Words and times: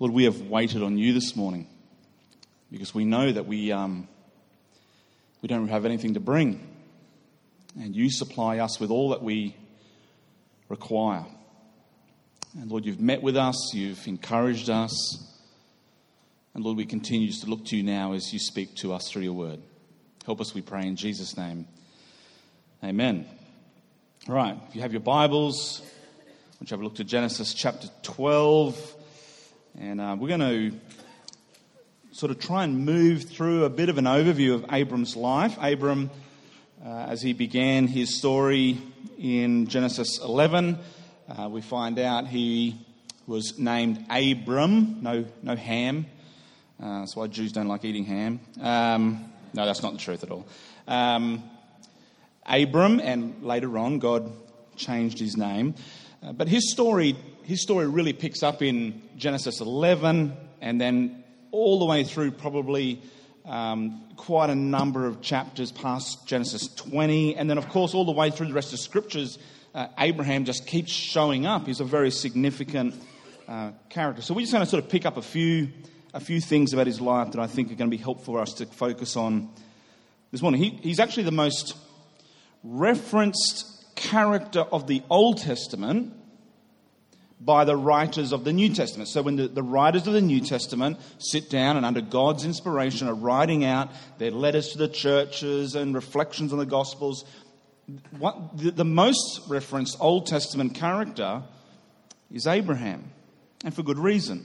Lord, 0.00 0.14
we 0.14 0.24
have 0.24 0.40
waited 0.40 0.82
on 0.82 0.96
you 0.96 1.12
this 1.12 1.36
morning 1.36 1.66
because 2.72 2.94
we 2.94 3.04
know 3.04 3.30
that 3.30 3.44
we, 3.44 3.70
um, 3.70 4.08
we 5.42 5.46
don't 5.46 5.68
have 5.68 5.84
anything 5.84 6.14
to 6.14 6.20
bring. 6.20 6.66
And 7.78 7.94
you 7.94 8.10
supply 8.10 8.60
us 8.60 8.80
with 8.80 8.90
all 8.90 9.10
that 9.10 9.22
we 9.22 9.54
require. 10.70 11.26
And 12.58 12.70
Lord, 12.70 12.86
you've 12.86 12.98
met 12.98 13.22
with 13.22 13.36
us, 13.36 13.74
you've 13.74 14.08
encouraged 14.08 14.70
us. 14.70 15.22
And 16.54 16.64
Lord, 16.64 16.78
we 16.78 16.86
continue 16.86 17.30
to 17.30 17.46
look 17.46 17.66
to 17.66 17.76
you 17.76 17.82
now 17.82 18.14
as 18.14 18.32
you 18.32 18.38
speak 18.38 18.76
to 18.76 18.94
us 18.94 19.10
through 19.10 19.24
your 19.24 19.34
word. 19.34 19.60
Help 20.24 20.40
us, 20.40 20.54
we 20.54 20.62
pray, 20.62 20.86
in 20.86 20.96
Jesus' 20.96 21.36
name. 21.36 21.68
Amen. 22.82 23.26
All 24.30 24.34
right, 24.34 24.58
if 24.66 24.74
you 24.74 24.80
have 24.80 24.92
your 24.92 25.02
Bibles, 25.02 25.82
which 26.58 26.70
have 26.70 26.80
a 26.80 26.84
look 26.84 26.94
to 26.94 27.04
Genesis 27.04 27.52
chapter 27.52 27.88
12. 28.02 28.96
And 29.78 30.00
uh, 30.00 30.16
we're 30.18 30.28
going 30.28 30.40
to 30.40 30.78
sort 32.12 32.32
of 32.32 32.40
try 32.40 32.64
and 32.64 32.84
move 32.84 33.24
through 33.24 33.64
a 33.64 33.70
bit 33.70 33.88
of 33.88 33.98
an 33.98 34.04
overview 34.04 34.54
of 34.54 34.64
Abram's 34.72 35.16
life. 35.16 35.56
Abram, 35.60 36.10
uh, 36.84 36.88
as 36.88 37.22
he 37.22 37.32
began 37.32 37.86
his 37.86 38.18
story 38.18 38.78
in 39.18 39.68
Genesis 39.68 40.18
11, 40.22 40.78
uh, 41.28 41.48
we 41.48 41.60
find 41.60 41.98
out 41.98 42.26
he 42.26 42.84
was 43.26 43.58
named 43.58 44.04
Abram, 44.10 45.02
no, 45.02 45.24
no 45.42 45.54
ham. 45.54 46.06
Uh, 46.82 47.00
that's 47.00 47.14
why 47.14 47.28
Jews 47.28 47.52
don't 47.52 47.68
like 47.68 47.84
eating 47.84 48.04
ham. 48.04 48.40
Um, 48.60 49.24
no, 49.54 49.66
that's 49.66 49.82
not 49.82 49.92
the 49.92 49.98
truth 49.98 50.24
at 50.24 50.30
all. 50.30 50.46
Um, 50.88 51.44
Abram, 52.46 53.00
and 53.00 53.42
later 53.44 53.78
on, 53.78 53.98
God 53.98 54.32
changed 54.76 55.18
his 55.18 55.36
name. 55.36 55.74
Uh, 56.22 56.32
but 56.32 56.48
his 56.48 56.72
story, 56.72 57.16
his 57.50 57.60
story 57.60 57.88
really 57.88 58.12
picks 58.12 58.44
up 58.44 58.62
in 58.62 59.02
Genesis 59.16 59.60
11 59.60 60.36
and 60.60 60.80
then 60.80 61.24
all 61.50 61.80
the 61.80 61.84
way 61.84 62.04
through 62.04 62.30
probably 62.30 63.02
um, 63.44 64.04
quite 64.14 64.50
a 64.50 64.54
number 64.54 65.04
of 65.04 65.20
chapters 65.20 65.72
past 65.72 66.28
Genesis 66.28 66.68
20. 66.76 67.34
And 67.34 67.50
then, 67.50 67.58
of 67.58 67.68
course, 67.68 67.92
all 67.92 68.04
the 68.04 68.12
way 68.12 68.30
through 68.30 68.46
the 68.46 68.52
rest 68.52 68.68
of 68.68 68.78
the 68.78 68.84
scriptures, 68.84 69.36
uh, 69.74 69.88
Abraham 69.98 70.44
just 70.44 70.64
keeps 70.68 70.92
showing 70.92 71.44
up. 71.44 71.66
He's 71.66 71.80
a 71.80 71.84
very 71.84 72.12
significant 72.12 72.94
uh, 73.48 73.72
character. 73.88 74.22
So 74.22 74.32
we're 74.32 74.42
just 74.42 74.52
going 74.52 74.64
to 74.64 74.70
sort 74.70 74.84
of 74.84 74.88
pick 74.88 75.04
up 75.04 75.16
a 75.16 75.22
few 75.22 75.70
a 76.14 76.20
few 76.20 76.40
things 76.40 76.72
about 76.72 76.86
his 76.86 77.00
life 77.00 77.32
that 77.32 77.40
I 77.40 77.48
think 77.48 77.72
are 77.72 77.74
going 77.74 77.90
to 77.90 77.96
be 77.96 78.02
helpful 78.02 78.34
for 78.34 78.40
us 78.40 78.54
to 78.54 78.66
focus 78.66 79.16
on 79.16 79.50
this 80.30 80.40
morning. 80.40 80.62
He, 80.62 80.70
he's 80.82 81.00
actually 81.00 81.24
the 81.24 81.32
most 81.32 81.76
referenced 82.62 83.66
character 83.96 84.60
of 84.60 84.86
the 84.86 85.02
Old 85.10 85.38
Testament 85.38 86.14
by 87.40 87.64
the 87.64 87.76
writers 87.76 88.32
of 88.32 88.44
the 88.44 88.52
New 88.52 88.72
Testament. 88.74 89.08
So 89.08 89.22
when 89.22 89.36
the, 89.36 89.48
the, 89.48 89.62
writers 89.62 90.06
of 90.06 90.12
the 90.12 90.20
New 90.20 90.40
Testament 90.40 90.98
sit 91.18 91.48
down 91.48 91.78
and 91.78 91.86
under 91.86 92.02
God's 92.02 92.44
inspiration 92.44 93.08
are 93.08 93.14
writing 93.14 93.64
out 93.64 93.90
their 94.18 94.30
letters 94.30 94.68
to 94.70 94.78
the 94.78 94.88
churches 94.88 95.74
and 95.74 95.94
reflections 95.94 96.52
on 96.52 96.58
the 96.58 96.66
Gospels, 96.66 97.24
what, 98.18 98.58
the, 98.58 98.70
the 98.70 98.84
most 98.84 99.40
referenced 99.48 99.96
Old 100.00 100.26
Testament 100.26 100.74
character 100.74 101.42
is 102.30 102.46
Abraham, 102.46 103.10
and 103.64 103.74
for 103.74 103.82
good 103.82 103.98
reason. 103.98 104.44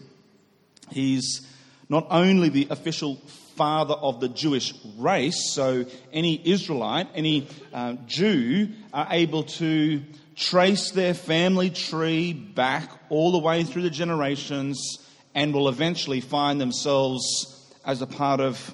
He's 0.90 1.46
not 1.90 2.08
only 2.10 2.50
the 2.50 2.68
official 2.70 3.18
father 3.56 3.94
of 3.94 4.20
the 4.20 4.30
Jewish 4.30 4.74
race, 4.98 5.54
so 5.54 5.86
any 6.12 6.42
Israelite, 6.44 7.08
any 7.14 7.48
uh, 7.74 7.94
Jew 8.06 8.70
are 8.94 9.08
able 9.12 9.44
to 9.44 10.02
trace 10.36 10.92
their 10.92 11.14
family 11.14 11.70
tree 11.70 12.34
back 12.34 12.90
all 13.10 13.32
the 13.32 13.40
way 13.40 13.64
through 13.64 13.84
the 13.84 13.90
generations 13.90 15.00
and 15.34 15.54
will 15.54 15.70
eventually 15.70 16.22
find 16.22 16.60
themselves 16.60 17.74
as 17.86 18.02
a 18.02 18.08
part 18.08 18.40
of 18.40 18.74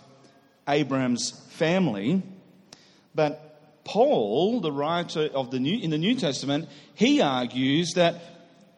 Abraham's 0.68 1.32
family. 1.50 2.24
But 3.14 3.84
Paul, 3.84 4.62
the 4.62 4.72
writer 4.72 5.30
of 5.34 5.52
the 5.52 5.60
New, 5.60 5.78
in 5.78 5.90
the 5.90 5.98
New 5.98 6.16
Testament, 6.16 6.70
he 6.94 7.22
argues 7.22 7.94
that 7.94 8.22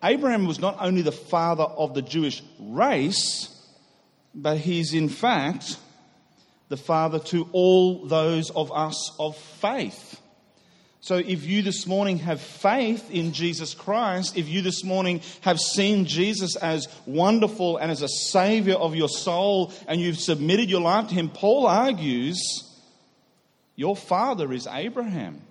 Abraham 0.03 0.47
was 0.47 0.59
not 0.59 0.77
only 0.79 1.01
the 1.01 1.11
father 1.11 1.63
of 1.63 1.93
the 1.93 2.01
Jewish 2.01 2.41
race, 2.59 3.49
but 4.33 4.57
he's 4.57 4.93
in 4.93 5.09
fact 5.09 5.77
the 6.69 6.77
father 6.77 7.19
to 7.19 7.47
all 7.51 8.05
those 8.07 8.49
of 8.49 8.71
us 8.71 9.11
of 9.19 9.37
faith. 9.37 10.19
So, 11.03 11.17
if 11.17 11.43
you 11.43 11.63
this 11.63 11.85
morning 11.85 12.19
have 12.19 12.39
faith 12.39 13.11
in 13.11 13.33
Jesus 13.33 13.73
Christ, 13.73 14.37
if 14.37 14.47
you 14.47 14.61
this 14.61 14.85
morning 14.85 15.19
have 15.41 15.59
seen 15.59 16.05
Jesus 16.05 16.55
as 16.55 16.87
wonderful 17.05 17.75
and 17.75 17.91
as 17.91 18.01
a 18.01 18.07
savior 18.07 18.75
of 18.75 18.95
your 18.95 19.09
soul, 19.09 19.73
and 19.85 19.99
you've 19.99 20.17
submitted 20.17 20.69
your 20.69 20.79
life 20.79 21.09
to 21.09 21.13
him, 21.13 21.29
Paul 21.29 21.67
argues 21.67 22.39
your 23.75 23.97
father 23.97 24.53
is 24.53 24.65
Abraham, 24.65 25.41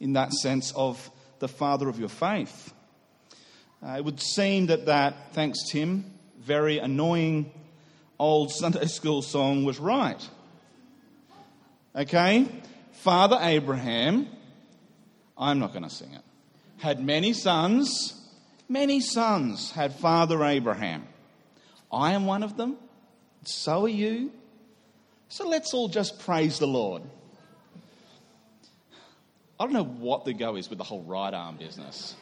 in 0.00 0.14
that 0.14 0.32
sense 0.32 0.72
of 0.74 1.10
the 1.38 1.48
father 1.48 1.90
of 1.90 2.00
your 2.00 2.08
faith. 2.08 2.72
Uh, 3.86 3.96
it 3.98 4.04
would 4.06 4.22
seem 4.22 4.68
that 4.68 4.86
that, 4.86 5.34
thanks 5.34 5.70
Tim, 5.70 6.10
very 6.38 6.78
annoying 6.78 7.52
old 8.18 8.50
Sunday 8.54 8.86
school 8.86 9.20
song 9.20 9.64
was 9.64 9.78
right. 9.78 10.26
Okay? 11.94 12.48
Father 12.92 13.38
Abraham, 13.40 14.26
I'm 15.36 15.58
not 15.58 15.72
going 15.72 15.84
to 15.84 15.90
sing 15.90 16.12
it, 16.12 16.22
had 16.78 17.04
many 17.04 17.32
sons. 17.32 18.16
Many 18.68 19.00
sons 19.00 19.72
had 19.72 19.96
Father 19.96 20.44
Abraham. 20.44 21.04
I 21.90 22.12
am 22.12 22.24
one 22.24 22.44
of 22.44 22.56
them. 22.56 22.76
So 23.44 23.86
are 23.86 23.88
you. 23.88 24.30
So 25.28 25.48
let's 25.48 25.74
all 25.74 25.88
just 25.88 26.20
praise 26.20 26.60
the 26.60 26.68
Lord. 26.68 27.02
I 29.58 29.64
don't 29.64 29.72
know 29.72 29.84
what 29.84 30.24
the 30.24 30.32
go 30.32 30.56
is 30.56 30.70
with 30.70 30.78
the 30.78 30.84
whole 30.84 31.02
right 31.02 31.34
arm 31.34 31.56
business. 31.56 32.14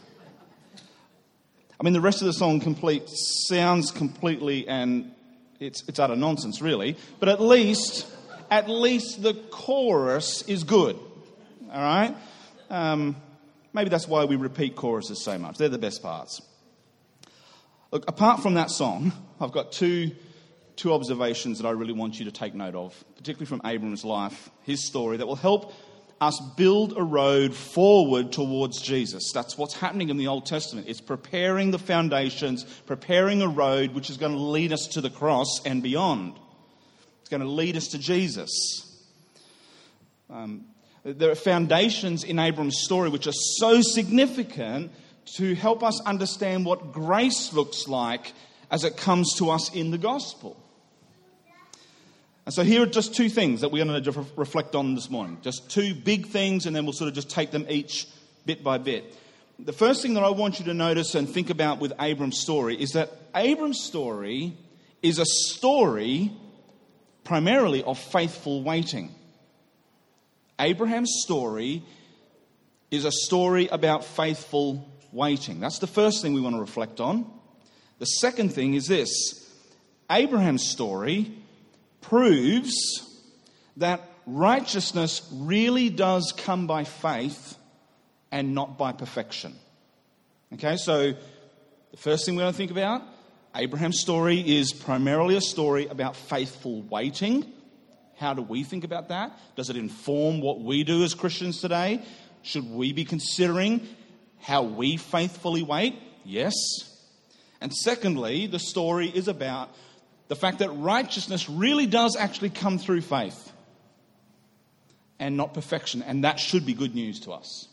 I 1.78 1.84
mean, 1.84 1.92
the 1.92 2.00
rest 2.00 2.22
of 2.22 2.26
the 2.26 2.32
song 2.32 2.60
complete 2.60 3.04
sounds 3.08 3.90
completely 3.90 4.66
and 4.66 5.12
it's, 5.60 5.86
it's 5.88 5.98
utter 5.98 6.16
nonsense, 6.16 6.60
really. 6.60 6.96
But 7.20 7.28
at 7.28 7.40
least, 7.40 8.06
at 8.50 8.68
least 8.68 9.22
the 9.22 9.34
chorus 9.34 10.42
is 10.42 10.64
good. 10.64 10.98
All 11.72 11.82
right? 11.82 12.16
Um, 12.70 13.16
maybe 13.72 13.90
that's 13.90 14.08
why 14.08 14.24
we 14.24 14.36
repeat 14.36 14.76
choruses 14.76 15.22
so 15.22 15.38
much. 15.38 15.58
They're 15.58 15.68
the 15.68 15.78
best 15.78 16.02
parts. 16.02 16.42
Look, 17.90 18.08
apart 18.08 18.42
from 18.42 18.54
that 18.54 18.70
song, 18.70 19.12
I've 19.40 19.52
got 19.52 19.72
two, 19.72 20.12
two 20.76 20.92
observations 20.92 21.58
that 21.58 21.66
I 21.66 21.70
really 21.70 21.94
want 21.94 22.18
you 22.18 22.26
to 22.26 22.32
take 22.32 22.54
note 22.54 22.74
of, 22.74 23.04
particularly 23.16 23.46
from 23.46 23.62
Abram's 23.64 24.04
life, 24.04 24.50
his 24.64 24.86
story, 24.86 25.16
that 25.16 25.26
will 25.26 25.36
help 25.36 25.72
us 26.20 26.40
build 26.56 26.96
a 26.96 27.02
road 27.02 27.54
forward 27.54 28.32
towards 28.32 28.82
Jesus. 28.82 29.30
That's 29.32 29.56
what's 29.56 29.74
happening 29.74 30.08
in 30.08 30.16
the 30.16 30.26
Old 30.26 30.46
Testament. 30.46 30.88
It's 30.88 31.00
preparing 31.00 31.70
the 31.70 31.78
foundations, 31.78 32.64
preparing 32.86 33.40
a 33.40 33.48
road 33.48 33.94
which 33.94 34.10
is 34.10 34.16
going 34.16 34.32
to 34.32 34.38
lead 34.38 34.72
us 34.72 34.88
to 34.88 35.00
the 35.00 35.10
cross 35.10 35.60
and 35.64 35.82
beyond. 35.82 36.34
It's 37.28 37.36
going 37.36 37.42
to 37.42 37.50
lead 37.50 37.76
us 37.76 37.88
to 37.88 37.98
Jesus. 37.98 38.90
Um, 40.30 40.64
there 41.04 41.30
are 41.30 41.34
foundations 41.34 42.24
in 42.24 42.38
Abram's 42.38 42.78
story 42.78 43.10
which 43.10 43.26
are 43.26 43.34
so 43.58 43.82
significant 43.82 44.90
to 45.36 45.54
help 45.54 45.82
us 45.82 46.00
understand 46.06 46.64
what 46.64 46.90
grace 46.90 47.52
looks 47.52 47.86
like 47.86 48.32
as 48.70 48.82
it 48.82 48.96
comes 48.96 49.34
to 49.34 49.50
us 49.50 49.70
in 49.74 49.90
the 49.90 49.98
gospel. 49.98 50.56
And 52.46 52.54
so 52.54 52.64
here 52.64 52.84
are 52.84 52.86
just 52.86 53.14
two 53.14 53.28
things 53.28 53.60
that 53.60 53.70
we're 53.70 53.84
going 53.84 54.02
to 54.02 54.24
reflect 54.34 54.74
on 54.74 54.94
this 54.94 55.10
morning. 55.10 55.36
Just 55.42 55.70
two 55.70 55.94
big 55.94 56.28
things, 56.28 56.64
and 56.64 56.74
then 56.74 56.84
we'll 56.86 56.94
sort 56.94 57.08
of 57.08 57.14
just 57.14 57.28
take 57.28 57.50
them 57.50 57.66
each 57.68 58.06
bit 58.46 58.64
by 58.64 58.78
bit. 58.78 59.04
The 59.58 59.74
first 59.74 60.00
thing 60.00 60.14
that 60.14 60.24
I 60.24 60.30
want 60.30 60.60
you 60.60 60.64
to 60.64 60.72
notice 60.72 61.14
and 61.14 61.28
think 61.28 61.50
about 61.50 61.78
with 61.78 61.92
Abram's 62.00 62.40
story 62.40 62.80
is 62.80 62.92
that 62.92 63.12
Abram's 63.34 63.84
story 63.84 64.54
is 65.02 65.18
a 65.18 65.26
story 65.26 66.32
primarily 67.28 67.82
of 67.82 67.98
faithful 67.98 68.62
waiting. 68.62 69.14
Abraham's 70.58 71.20
story 71.22 71.82
is 72.90 73.04
a 73.04 73.12
story 73.12 73.68
about 73.68 74.02
faithful 74.02 74.90
waiting. 75.12 75.60
That's 75.60 75.78
the 75.78 75.86
first 75.86 76.22
thing 76.22 76.32
we 76.32 76.40
want 76.40 76.56
to 76.56 76.60
reflect 76.60 77.00
on. 77.00 77.30
The 77.98 78.06
second 78.06 78.54
thing 78.54 78.72
is 78.72 78.86
this 78.86 79.46
Abraham's 80.10 80.66
story 80.66 81.30
proves 82.00 82.72
that 83.76 84.00
righteousness 84.24 85.20
really 85.30 85.90
does 85.90 86.32
come 86.34 86.66
by 86.66 86.84
faith 86.84 87.58
and 88.32 88.54
not 88.54 88.78
by 88.78 88.92
perfection. 88.92 89.54
Okay, 90.54 90.78
so 90.78 91.12
the 91.90 91.96
first 91.98 92.24
thing 92.24 92.36
we 92.36 92.42
want 92.42 92.54
to 92.54 92.58
think 92.58 92.70
about 92.70 93.02
Abraham's 93.54 94.00
story 94.00 94.40
is 94.40 94.72
primarily 94.72 95.36
a 95.36 95.40
story 95.40 95.86
about 95.86 96.16
faithful 96.16 96.82
waiting. 96.82 97.50
How 98.16 98.34
do 98.34 98.42
we 98.42 98.64
think 98.64 98.84
about 98.84 99.08
that? 99.08 99.38
Does 99.56 99.70
it 99.70 99.76
inform 99.76 100.40
what 100.40 100.60
we 100.60 100.84
do 100.84 101.02
as 101.04 101.14
Christians 101.14 101.60
today? 101.60 102.02
Should 102.42 102.70
we 102.70 102.92
be 102.92 103.04
considering 103.04 103.86
how 104.40 104.62
we 104.62 104.96
faithfully 104.96 105.62
wait? 105.62 105.96
Yes. 106.24 106.54
And 107.60 107.74
secondly, 107.74 108.46
the 108.46 108.58
story 108.58 109.08
is 109.08 109.28
about 109.28 109.70
the 110.28 110.36
fact 110.36 110.58
that 110.58 110.70
righteousness 110.70 111.48
really 111.48 111.86
does 111.86 112.16
actually 112.16 112.50
come 112.50 112.78
through 112.78 113.00
faith 113.00 113.52
and 115.18 115.36
not 115.36 115.54
perfection. 115.54 116.02
And 116.02 116.24
that 116.24 116.38
should 116.38 116.66
be 116.66 116.74
good 116.74 116.94
news 116.94 117.20
to 117.20 117.32
us. 117.32 117.68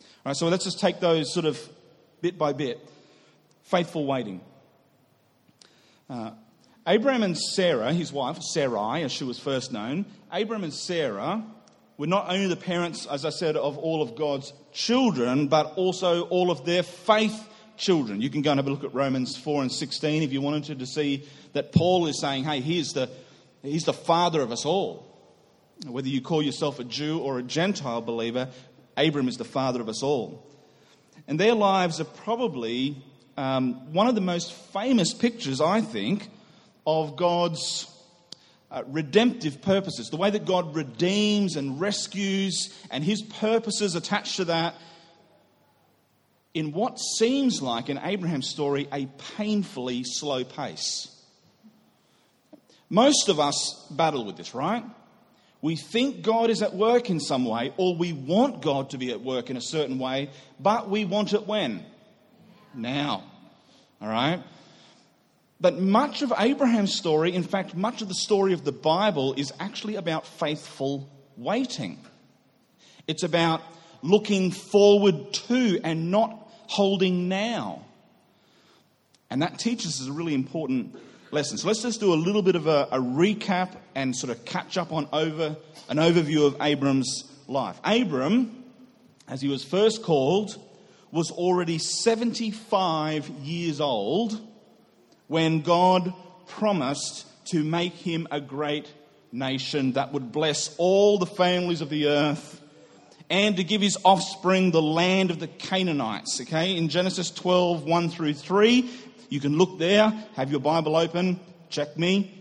All 0.00 0.30
right, 0.30 0.36
so 0.36 0.48
let's 0.48 0.64
just 0.64 0.80
take 0.80 1.00
those 1.00 1.32
sort 1.32 1.46
of 1.46 1.60
bit 2.20 2.38
by 2.38 2.52
bit. 2.52 2.80
Faithful 3.64 4.06
waiting. 4.06 4.40
Uh, 6.08 6.32
Abraham 6.86 7.22
and 7.22 7.38
Sarah, 7.38 7.92
his 7.92 8.12
wife, 8.12 8.42
Sarai, 8.42 9.04
as 9.04 9.12
she 9.12 9.24
was 9.24 9.38
first 9.38 9.72
known, 9.72 10.04
Abraham 10.32 10.64
and 10.64 10.74
Sarah 10.74 11.44
were 11.96 12.08
not 12.08 12.28
only 12.28 12.48
the 12.48 12.56
parents, 12.56 13.06
as 13.06 13.24
I 13.24 13.30
said, 13.30 13.56
of 13.56 13.78
all 13.78 14.02
of 14.02 14.16
God's 14.16 14.52
children, 14.72 15.46
but 15.46 15.74
also 15.76 16.22
all 16.22 16.50
of 16.50 16.64
their 16.64 16.82
faith 16.82 17.48
children. 17.76 18.20
You 18.20 18.30
can 18.30 18.42
go 18.42 18.50
and 18.50 18.58
have 18.58 18.66
a 18.66 18.70
look 18.70 18.84
at 18.84 18.94
Romans 18.94 19.36
4 19.36 19.62
and 19.62 19.72
16 19.72 20.22
if 20.22 20.32
you 20.32 20.40
wanted 20.40 20.64
to, 20.64 20.74
to 20.76 20.86
see 20.86 21.24
that 21.52 21.72
Paul 21.72 22.06
is 22.06 22.20
saying, 22.20 22.44
hey, 22.44 22.60
he's 22.60 22.92
the, 22.92 23.08
he's 23.62 23.84
the 23.84 23.92
father 23.92 24.40
of 24.40 24.50
us 24.50 24.64
all. 24.64 25.08
Whether 25.86 26.08
you 26.08 26.20
call 26.20 26.42
yourself 26.42 26.78
a 26.78 26.84
Jew 26.84 27.18
or 27.18 27.38
a 27.38 27.42
Gentile 27.42 28.00
believer, 28.00 28.48
Abram 28.96 29.28
is 29.28 29.36
the 29.36 29.44
father 29.44 29.80
of 29.80 29.88
us 29.88 30.02
all. 30.02 30.48
And 31.26 31.38
their 31.38 31.54
lives 31.54 32.00
are 32.00 32.04
probably 32.04 33.02
um, 33.36 33.92
one 33.92 34.08
of 34.08 34.14
the 34.14 34.20
most 34.20 34.52
famous 34.52 35.14
pictures, 35.14 35.60
I 35.60 35.80
think, 35.80 36.28
of 36.86 37.16
God's 37.16 37.88
uh, 38.70 38.82
redemptive 38.88 39.62
purposes, 39.62 40.08
the 40.10 40.16
way 40.16 40.30
that 40.30 40.44
God 40.44 40.74
redeems 40.74 41.56
and 41.56 41.80
rescues, 41.80 42.72
and 42.90 43.04
his 43.04 43.22
purposes 43.22 43.94
attached 43.94 44.36
to 44.36 44.46
that, 44.46 44.74
in 46.54 46.72
what 46.72 46.98
seems 46.98 47.62
like, 47.62 47.88
in 47.88 47.98
Abraham's 47.98 48.48
story, 48.48 48.88
a 48.92 49.06
painfully 49.36 50.04
slow 50.04 50.44
pace. 50.44 51.08
Most 52.90 53.30
of 53.30 53.40
us 53.40 53.86
battle 53.90 54.24
with 54.26 54.36
this, 54.36 54.54
right? 54.54 54.84
We 55.62 55.76
think 55.76 56.22
God 56.22 56.50
is 56.50 56.60
at 56.60 56.74
work 56.74 57.08
in 57.08 57.20
some 57.20 57.44
way, 57.44 57.72
or 57.78 57.96
we 57.96 58.12
want 58.12 58.60
God 58.60 58.90
to 58.90 58.98
be 58.98 59.12
at 59.12 59.22
work 59.22 59.48
in 59.48 59.56
a 59.56 59.62
certain 59.62 59.98
way, 59.98 60.28
but 60.60 60.90
we 60.90 61.04
want 61.06 61.32
it 61.32 61.46
when? 61.46 61.86
Now. 62.74 63.24
All 64.00 64.08
right? 64.08 64.42
But 65.60 65.78
much 65.78 66.22
of 66.22 66.32
Abraham's 66.36 66.94
story, 66.94 67.32
in 67.34 67.44
fact, 67.44 67.76
much 67.76 68.02
of 68.02 68.08
the 68.08 68.14
story 68.14 68.52
of 68.52 68.64
the 68.64 68.72
Bible, 68.72 69.34
is 69.34 69.52
actually 69.60 69.94
about 69.94 70.26
faithful 70.26 71.08
waiting. 71.36 71.98
It's 73.06 73.22
about 73.22 73.62
looking 74.02 74.50
forward 74.50 75.32
to 75.32 75.80
and 75.84 76.10
not 76.10 76.50
holding 76.66 77.28
now. 77.28 77.84
And 79.30 79.42
that 79.42 79.58
teaches 79.58 80.00
us 80.00 80.08
a 80.08 80.12
really 80.12 80.34
important 80.34 80.96
lesson. 81.30 81.58
So 81.58 81.68
let's 81.68 81.82
just 81.82 82.00
do 82.00 82.12
a 82.12 82.16
little 82.16 82.42
bit 82.42 82.56
of 82.56 82.66
a, 82.66 82.88
a 82.90 82.98
recap 82.98 83.76
and 83.94 84.16
sort 84.16 84.30
of 84.30 84.44
catch 84.44 84.76
up 84.76 84.92
on 84.92 85.08
over 85.12 85.56
an 85.88 85.96
overview 85.98 86.46
of 86.46 86.56
Abram's 86.60 87.24
life. 87.46 87.80
Abram, 87.84 88.64
as 89.28 89.40
he 89.40 89.48
was 89.48 89.64
first 89.64 90.02
called, 90.02 90.60
was 91.12 91.30
already 91.30 91.78
75 91.78 93.28
years 93.28 93.80
old 93.80 94.40
when 95.28 95.60
God 95.60 96.12
promised 96.46 97.26
to 97.46 97.62
make 97.62 97.92
him 97.92 98.26
a 98.30 98.40
great 98.40 98.90
nation 99.30 99.92
that 99.92 100.12
would 100.12 100.32
bless 100.32 100.74
all 100.78 101.18
the 101.18 101.26
families 101.26 101.80
of 101.80 101.90
the 101.90 102.08
earth 102.08 102.60
and 103.30 103.56
to 103.56 103.64
give 103.64 103.80
his 103.80 103.96
offspring 104.04 104.70
the 104.70 104.82
land 104.82 105.30
of 105.30 105.38
the 105.38 105.46
Canaanites. 105.46 106.40
Okay, 106.40 106.76
in 106.76 106.88
Genesis 106.88 107.30
12, 107.30 107.84
1 107.84 108.10
through 108.10 108.34
3, 108.34 108.90
you 109.28 109.40
can 109.40 109.56
look 109.56 109.78
there, 109.78 110.10
have 110.34 110.50
your 110.50 110.60
Bible 110.60 110.96
open, 110.96 111.40
check 111.70 111.96
me. 111.96 112.38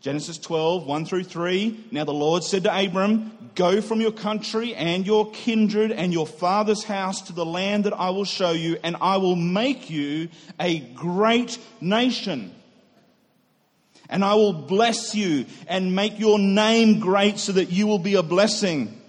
Genesis 0.00 0.38
12, 0.38 0.86
1 0.86 1.04
through 1.04 1.24
3. 1.24 1.86
Now 1.90 2.04
the 2.04 2.12
Lord 2.12 2.42
said 2.42 2.62
to 2.62 2.76
Abram, 2.76 3.32
Go 3.54 3.80
from 3.80 4.00
your 4.00 4.12
country 4.12 4.74
and 4.74 5.06
your 5.06 5.30
kindred 5.32 5.92
and 5.92 6.12
your 6.12 6.26
father's 6.26 6.84
house 6.84 7.22
to 7.22 7.32
the 7.32 7.44
land 7.44 7.84
that 7.84 7.92
I 7.92 8.10
will 8.10 8.24
show 8.24 8.52
you, 8.52 8.78
and 8.82 8.96
I 9.00 9.16
will 9.16 9.36
make 9.36 9.90
you 9.90 10.28
a 10.58 10.78
great 10.78 11.58
nation. 11.80 12.54
And 14.08 14.24
I 14.24 14.34
will 14.34 14.52
bless 14.52 15.14
you 15.14 15.46
and 15.68 15.94
make 15.94 16.18
your 16.18 16.38
name 16.38 17.00
great 17.00 17.38
so 17.38 17.52
that 17.52 17.70
you 17.70 17.86
will 17.86 17.98
be 17.98 18.14
a 18.14 18.22
blessing. 18.22 19.00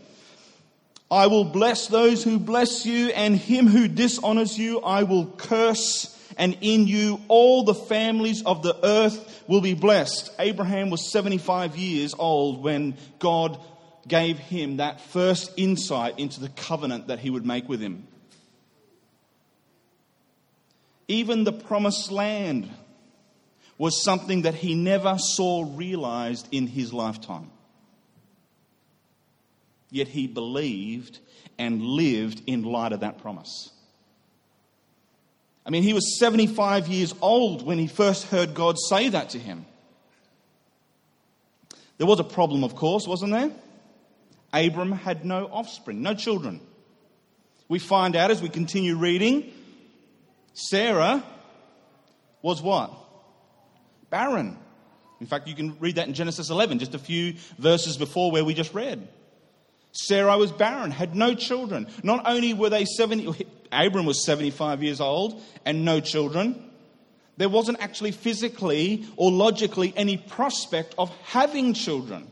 I 1.09 1.27
will 1.27 1.43
bless 1.43 1.87
those 1.87 2.23
who 2.23 2.39
bless 2.39 2.85
you, 2.85 3.09
and 3.09 3.35
him 3.35 3.67
who 3.67 3.87
dishonors 3.87 4.57
you 4.57 4.79
I 4.79 5.03
will 5.03 5.25
curse, 5.25 6.17
and 6.37 6.57
in 6.61 6.87
you 6.87 7.19
all 7.27 7.63
the 7.63 7.75
families 7.75 8.43
of 8.43 8.63
the 8.63 8.77
earth 8.85 9.43
will 9.47 9.61
be 9.61 9.73
blessed. 9.73 10.31
Abraham 10.39 10.89
was 10.89 11.11
75 11.11 11.75
years 11.75 12.15
old 12.17 12.63
when 12.63 12.95
God 13.19 13.59
gave 14.07 14.39
him 14.39 14.77
that 14.77 15.01
first 15.01 15.51
insight 15.57 16.19
into 16.19 16.39
the 16.39 16.49
covenant 16.49 17.07
that 17.07 17.19
he 17.19 17.29
would 17.29 17.45
make 17.45 17.69
with 17.69 17.79
him. 17.79 18.07
Even 21.07 21.43
the 21.43 21.51
promised 21.51 22.11
land 22.11 22.69
was 23.77 24.03
something 24.03 24.43
that 24.43 24.55
he 24.55 24.75
never 24.75 25.17
saw 25.17 25.65
realized 25.75 26.47
in 26.51 26.67
his 26.67 26.93
lifetime. 26.93 27.49
Yet 29.89 30.07
he 30.07 30.27
believed 30.27 31.19
and 31.57 31.81
lived 31.81 32.41
in 32.47 32.63
light 32.63 32.93
of 32.93 33.01
that 33.01 33.17
promise. 33.17 33.71
I 35.65 35.69
mean, 35.69 35.83
he 35.83 35.93
was 35.93 36.17
75 36.17 36.87
years 36.87 37.13
old 37.21 37.65
when 37.65 37.77
he 37.77 37.87
first 37.87 38.25
heard 38.27 38.53
God 38.53 38.77
say 38.79 39.09
that 39.09 39.31
to 39.31 39.39
him. 39.39 39.65
There 41.97 42.07
was 42.07 42.19
a 42.19 42.23
problem, 42.23 42.63
of 42.63 42.75
course, 42.75 43.07
wasn't 43.07 43.31
there? 43.33 43.51
Abram 44.53 44.91
had 44.91 45.25
no 45.25 45.45
offspring, 45.45 46.01
no 46.01 46.13
children. 46.13 46.61
We 47.67 47.79
find 47.79 48.15
out 48.15 48.31
as 48.31 48.41
we 48.41 48.49
continue 48.49 48.97
reading, 48.97 49.51
Sarah 50.53 51.23
was 52.41 52.61
what? 52.61 52.91
Barren. 54.09 54.57
In 55.21 55.27
fact, 55.27 55.47
you 55.47 55.55
can 55.55 55.77
read 55.79 55.95
that 55.95 56.07
in 56.07 56.13
Genesis 56.13 56.49
11, 56.49 56.79
just 56.79 56.95
a 56.95 56.99
few 56.99 57.35
verses 57.57 57.95
before 57.95 58.31
where 58.31 58.43
we 58.43 58.53
just 58.53 58.73
read. 58.73 59.07
Sarah 59.93 60.37
was 60.37 60.51
barren, 60.51 60.91
had 60.91 61.15
no 61.15 61.35
children. 61.35 61.87
Not 62.03 62.23
only 62.25 62.53
were 62.53 62.69
they 62.69 62.85
70, 62.85 63.45
Abram 63.71 64.05
was 64.05 64.25
75 64.25 64.83
years 64.83 64.99
old 64.99 65.41
and 65.65 65.85
no 65.85 65.99
children, 65.99 66.71
there 67.37 67.49
wasn't 67.49 67.79
actually 67.81 68.11
physically 68.11 69.05
or 69.15 69.31
logically 69.31 69.93
any 69.95 70.17
prospect 70.17 70.95
of 70.97 71.09
having 71.23 71.73
children. 71.73 72.29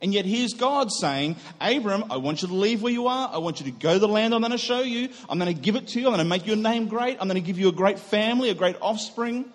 And 0.00 0.14
yet 0.14 0.24
here's 0.24 0.52
God 0.52 0.92
saying, 0.92 1.36
Abram, 1.60 2.04
I 2.10 2.18
want 2.18 2.42
you 2.42 2.48
to 2.48 2.54
leave 2.54 2.82
where 2.82 2.92
you 2.92 3.08
are. 3.08 3.30
I 3.32 3.38
want 3.38 3.58
you 3.60 3.66
to 3.66 3.72
go 3.72 3.94
to 3.94 3.98
the 3.98 4.06
land 4.06 4.32
I'm 4.32 4.40
going 4.40 4.52
to 4.52 4.58
show 4.58 4.80
you. 4.80 5.08
I'm 5.28 5.38
going 5.38 5.52
to 5.52 5.60
give 5.60 5.74
it 5.74 5.88
to 5.88 6.00
you. 6.00 6.06
I'm 6.06 6.12
going 6.12 6.24
to 6.24 6.28
make 6.28 6.46
your 6.46 6.56
name 6.56 6.86
great. 6.86 7.18
I'm 7.20 7.26
going 7.26 7.40
to 7.40 7.46
give 7.46 7.58
you 7.58 7.68
a 7.68 7.72
great 7.72 7.98
family, 7.98 8.50
a 8.50 8.54
great 8.54 8.76
offspring. 8.80 9.46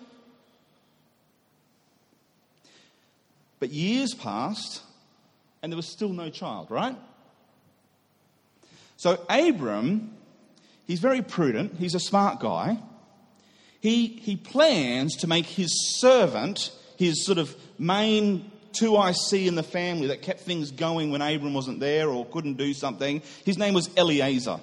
But 3.58 3.70
years 3.70 4.12
passed, 4.12 4.82
and 5.62 5.72
there 5.72 5.76
was 5.76 5.88
still 5.88 6.10
no 6.10 6.28
child, 6.28 6.70
right? 6.70 6.96
So 8.98 9.18
Abram, 9.30 10.14
he's 10.86 11.00
very 11.00 11.22
prudent. 11.22 11.76
He's 11.78 11.94
a 11.94 12.00
smart 12.00 12.40
guy. 12.40 12.78
He, 13.80 14.06
he 14.06 14.36
plans 14.36 15.16
to 15.16 15.26
make 15.26 15.46
his 15.46 15.98
servant, 15.98 16.70
his 16.98 17.24
sort 17.24 17.38
of 17.38 17.56
main 17.78 18.50
two 18.74 18.96
I 18.96 19.12
see 19.12 19.48
in 19.48 19.54
the 19.54 19.62
family 19.62 20.08
that 20.08 20.22
kept 20.22 20.40
things 20.40 20.70
going 20.70 21.10
when 21.10 21.22
Abram 21.22 21.54
wasn't 21.54 21.80
there 21.80 22.08
or 22.08 22.26
couldn't 22.26 22.54
do 22.54 22.74
something. 22.74 23.22
His 23.44 23.58
name 23.58 23.74
was 23.74 23.88
Eliezer. 23.96 24.60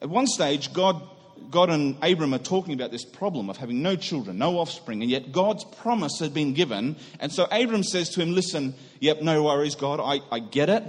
At 0.00 0.08
one 0.08 0.26
stage, 0.26 0.72
God, 0.72 1.02
God 1.50 1.70
and 1.70 1.96
Abram 2.02 2.34
are 2.34 2.38
talking 2.38 2.74
about 2.74 2.90
this 2.90 3.04
problem 3.04 3.50
of 3.50 3.56
having 3.56 3.82
no 3.82 3.94
children, 3.94 4.38
no 4.38 4.58
offspring, 4.58 5.02
and 5.02 5.10
yet 5.10 5.32
God's 5.32 5.64
promise 5.64 6.18
had 6.18 6.34
been 6.34 6.54
given. 6.54 6.96
And 7.20 7.30
so 7.30 7.44
Abram 7.50 7.82
says 7.84 8.08
to 8.10 8.22
him, 8.22 8.32
Listen, 8.34 8.74
yep, 9.00 9.20
no 9.22 9.42
worries, 9.44 9.74
God, 9.74 10.00
I, 10.00 10.20
I 10.34 10.38
get 10.40 10.68
it. 10.68 10.82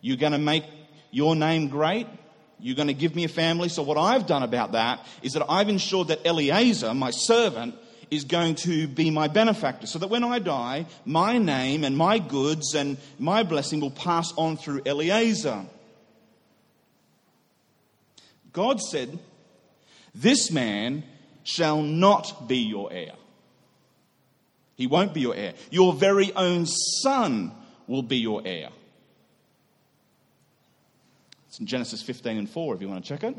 You're 0.00 0.16
going 0.16 0.32
to 0.32 0.38
make 0.38 0.64
your 1.10 1.34
name 1.36 1.68
great. 1.68 2.06
You're 2.60 2.76
going 2.76 2.88
to 2.88 2.94
give 2.94 3.14
me 3.14 3.24
a 3.24 3.28
family. 3.28 3.68
So, 3.68 3.82
what 3.82 3.98
I've 3.98 4.26
done 4.26 4.42
about 4.42 4.72
that 4.72 5.04
is 5.22 5.34
that 5.34 5.44
I've 5.48 5.68
ensured 5.68 6.08
that 6.08 6.26
Eliezer, 6.26 6.92
my 6.94 7.10
servant, 7.10 7.74
is 8.10 8.24
going 8.24 8.54
to 8.56 8.86
be 8.86 9.10
my 9.10 9.28
benefactor. 9.28 9.86
So 9.86 9.98
that 9.98 10.08
when 10.08 10.24
I 10.24 10.38
die, 10.38 10.86
my 11.04 11.38
name 11.38 11.84
and 11.84 11.96
my 11.96 12.18
goods 12.18 12.74
and 12.74 12.96
my 13.18 13.42
blessing 13.42 13.80
will 13.80 13.90
pass 13.90 14.32
on 14.36 14.56
through 14.56 14.82
Eliezer. 14.86 15.64
God 18.52 18.80
said, 18.80 19.18
This 20.14 20.50
man 20.50 21.04
shall 21.44 21.82
not 21.82 22.48
be 22.48 22.58
your 22.58 22.92
heir. 22.92 23.12
He 24.76 24.86
won't 24.86 25.12
be 25.12 25.20
your 25.20 25.34
heir. 25.34 25.54
Your 25.70 25.92
very 25.92 26.32
own 26.34 26.66
son 26.66 27.52
will 27.86 28.02
be 28.02 28.18
your 28.18 28.42
heir. 28.44 28.70
It's 31.48 31.58
in 31.58 31.66
Genesis 31.66 32.02
15 32.02 32.38
and 32.38 32.48
4 32.48 32.74
if 32.76 32.80
you 32.80 32.88
want 32.88 33.04
to 33.04 33.08
check 33.08 33.24
it. 33.24 33.36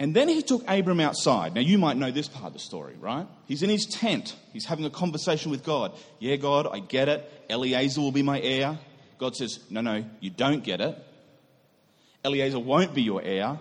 And 0.00 0.14
then 0.14 0.28
he 0.28 0.42
took 0.42 0.68
Abram 0.68 1.00
outside. 1.00 1.54
Now, 1.54 1.60
you 1.60 1.78
might 1.78 1.96
know 1.96 2.10
this 2.10 2.28
part 2.28 2.46
of 2.46 2.52
the 2.52 2.58
story, 2.58 2.96
right? 3.00 3.26
He's 3.46 3.62
in 3.62 3.70
his 3.70 3.86
tent. 3.86 4.34
He's 4.52 4.64
having 4.64 4.84
a 4.84 4.90
conversation 4.90 5.50
with 5.50 5.62
God. 5.62 5.92
Yeah, 6.18 6.36
God, 6.36 6.66
I 6.66 6.80
get 6.80 7.08
it. 7.08 7.30
Eliezer 7.48 8.00
will 8.00 8.12
be 8.12 8.22
my 8.22 8.40
heir. 8.40 8.78
God 9.18 9.36
says, 9.36 9.60
No, 9.70 9.80
no, 9.80 10.04
you 10.20 10.30
don't 10.30 10.64
get 10.64 10.80
it. 10.80 10.98
Eliezer 12.24 12.58
won't 12.58 12.94
be 12.94 13.02
your 13.02 13.22
heir. 13.22 13.58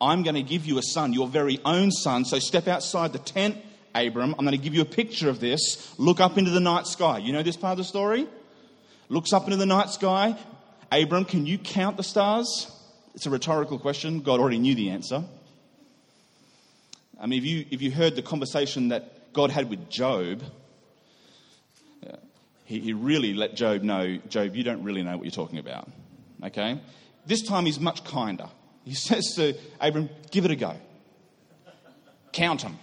I'm 0.00 0.22
going 0.22 0.34
to 0.34 0.42
give 0.42 0.66
you 0.66 0.78
a 0.78 0.82
son, 0.82 1.12
your 1.12 1.28
very 1.28 1.58
own 1.64 1.90
son. 1.90 2.24
So 2.24 2.38
step 2.38 2.68
outside 2.68 3.12
the 3.12 3.18
tent, 3.18 3.56
Abram. 3.94 4.34
I'm 4.38 4.44
going 4.44 4.56
to 4.56 4.62
give 4.62 4.74
you 4.74 4.82
a 4.82 4.86
picture 4.86 5.28
of 5.28 5.40
this. 5.40 5.94
Look 5.98 6.20
up 6.20 6.38
into 6.38 6.50
the 6.50 6.60
night 6.60 6.86
sky. 6.86 7.18
You 7.18 7.32
know 7.32 7.42
this 7.42 7.56
part 7.56 7.72
of 7.72 7.78
the 7.78 7.84
story? 7.84 8.26
Looks 9.08 9.32
up 9.32 9.44
into 9.44 9.56
the 9.56 9.66
night 9.66 9.90
sky. 9.90 10.36
Abram, 10.90 11.24
can 11.24 11.46
you 11.46 11.58
count 11.58 11.96
the 11.96 12.02
stars? 12.02 12.70
It's 13.14 13.26
a 13.26 13.30
rhetorical 13.30 13.78
question. 13.78 14.20
God 14.20 14.40
already 14.40 14.58
knew 14.58 14.74
the 14.74 14.90
answer. 14.90 15.24
I 17.18 17.26
mean, 17.26 17.38
if 17.38 17.44
you, 17.44 17.64
if 17.70 17.82
you 17.82 17.90
heard 17.90 18.14
the 18.14 18.22
conversation 18.22 18.88
that 18.88 19.32
God 19.32 19.50
had 19.50 19.70
with 19.70 19.88
Job, 19.88 20.42
uh, 22.06 22.16
he, 22.64 22.80
he 22.80 22.92
really 22.92 23.34
let 23.34 23.56
Job 23.56 23.82
know, 23.82 24.18
Job, 24.28 24.54
you 24.54 24.62
don't 24.62 24.82
really 24.82 25.02
know 25.02 25.16
what 25.16 25.24
you're 25.24 25.30
talking 25.30 25.58
about. 25.58 25.88
Okay? 26.44 26.80
This 27.24 27.42
time 27.42 27.66
he's 27.66 27.80
much 27.80 28.04
kinder. 28.04 28.48
He 28.84 28.94
says 28.94 29.34
to 29.36 29.54
Abram, 29.80 30.10
give 30.30 30.44
it 30.44 30.50
a 30.50 30.56
go. 30.56 30.76
Count 32.32 32.62
them. 32.62 32.78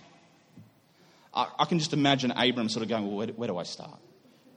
I, 1.34 1.48
I 1.60 1.66
can 1.66 1.80
just 1.80 1.94
imagine 1.94 2.32
Abram 2.32 2.70
sort 2.70 2.84
of 2.84 2.90
going, 2.90 3.08
well, 3.08 3.18
where, 3.18 3.28
where 3.28 3.48
do 3.48 3.58
I 3.58 3.64
start? 3.64 4.00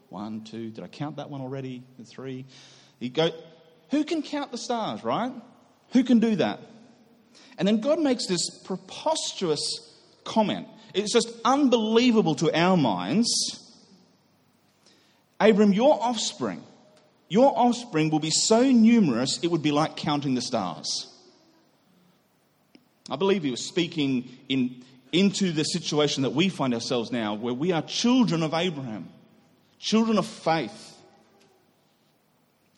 One, 0.08 0.44
two, 0.44 0.70
did 0.70 0.84
I 0.84 0.88
count 0.88 1.16
that 1.16 1.30
one 1.30 1.40
already? 1.40 1.82
The 1.98 2.04
three. 2.04 2.46
He 3.00 3.08
go, 3.08 3.30
who 3.90 4.04
can 4.04 4.22
count 4.22 4.52
the 4.52 4.58
stars, 4.58 5.04
right? 5.04 5.32
Who 5.92 6.04
can 6.04 6.18
do 6.18 6.36
that? 6.36 6.60
And 7.58 7.66
then 7.66 7.80
God 7.80 8.00
makes 8.00 8.26
this 8.26 8.50
preposterous 8.64 9.60
comment. 10.24 10.68
It's 10.94 11.12
just 11.12 11.28
unbelievable 11.44 12.34
to 12.36 12.58
our 12.58 12.76
minds. 12.76 13.28
Abram, 15.40 15.72
your 15.72 16.02
offspring, 16.02 16.62
your 17.28 17.52
offspring 17.56 18.10
will 18.10 18.20
be 18.20 18.30
so 18.30 18.62
numerous 18.62 19.38
it 19.42 19.48
would 19.48 19.62
be 19.62 19.72
like 19.72 19.96
counting 19.96 20.34
the 20.34 20.40
stars. 20.40 21.12
I 23.08 23.16
believe 23.16 23.42
he 23.42 23.50
was 23.50 23.64
speaking 23.64 24.28
in, 24.48 24.82
into 25.12 25.52
the 25.52 25.64
situation 25.64 26.22
that 26.22 26.30
we 26.30 26.48
find 26.48 26.74
ourselves 26.74 27.12
now, 27.12 27.34
where 27.34 27.54
we 27.54 27.72
are 27.72 27.82
children 27.82 28.42
of 28.42 28.54
Abraham, 28.54 29.08
children 29.78 30.18
of 30.18 30.26
faith. 30.26 30.94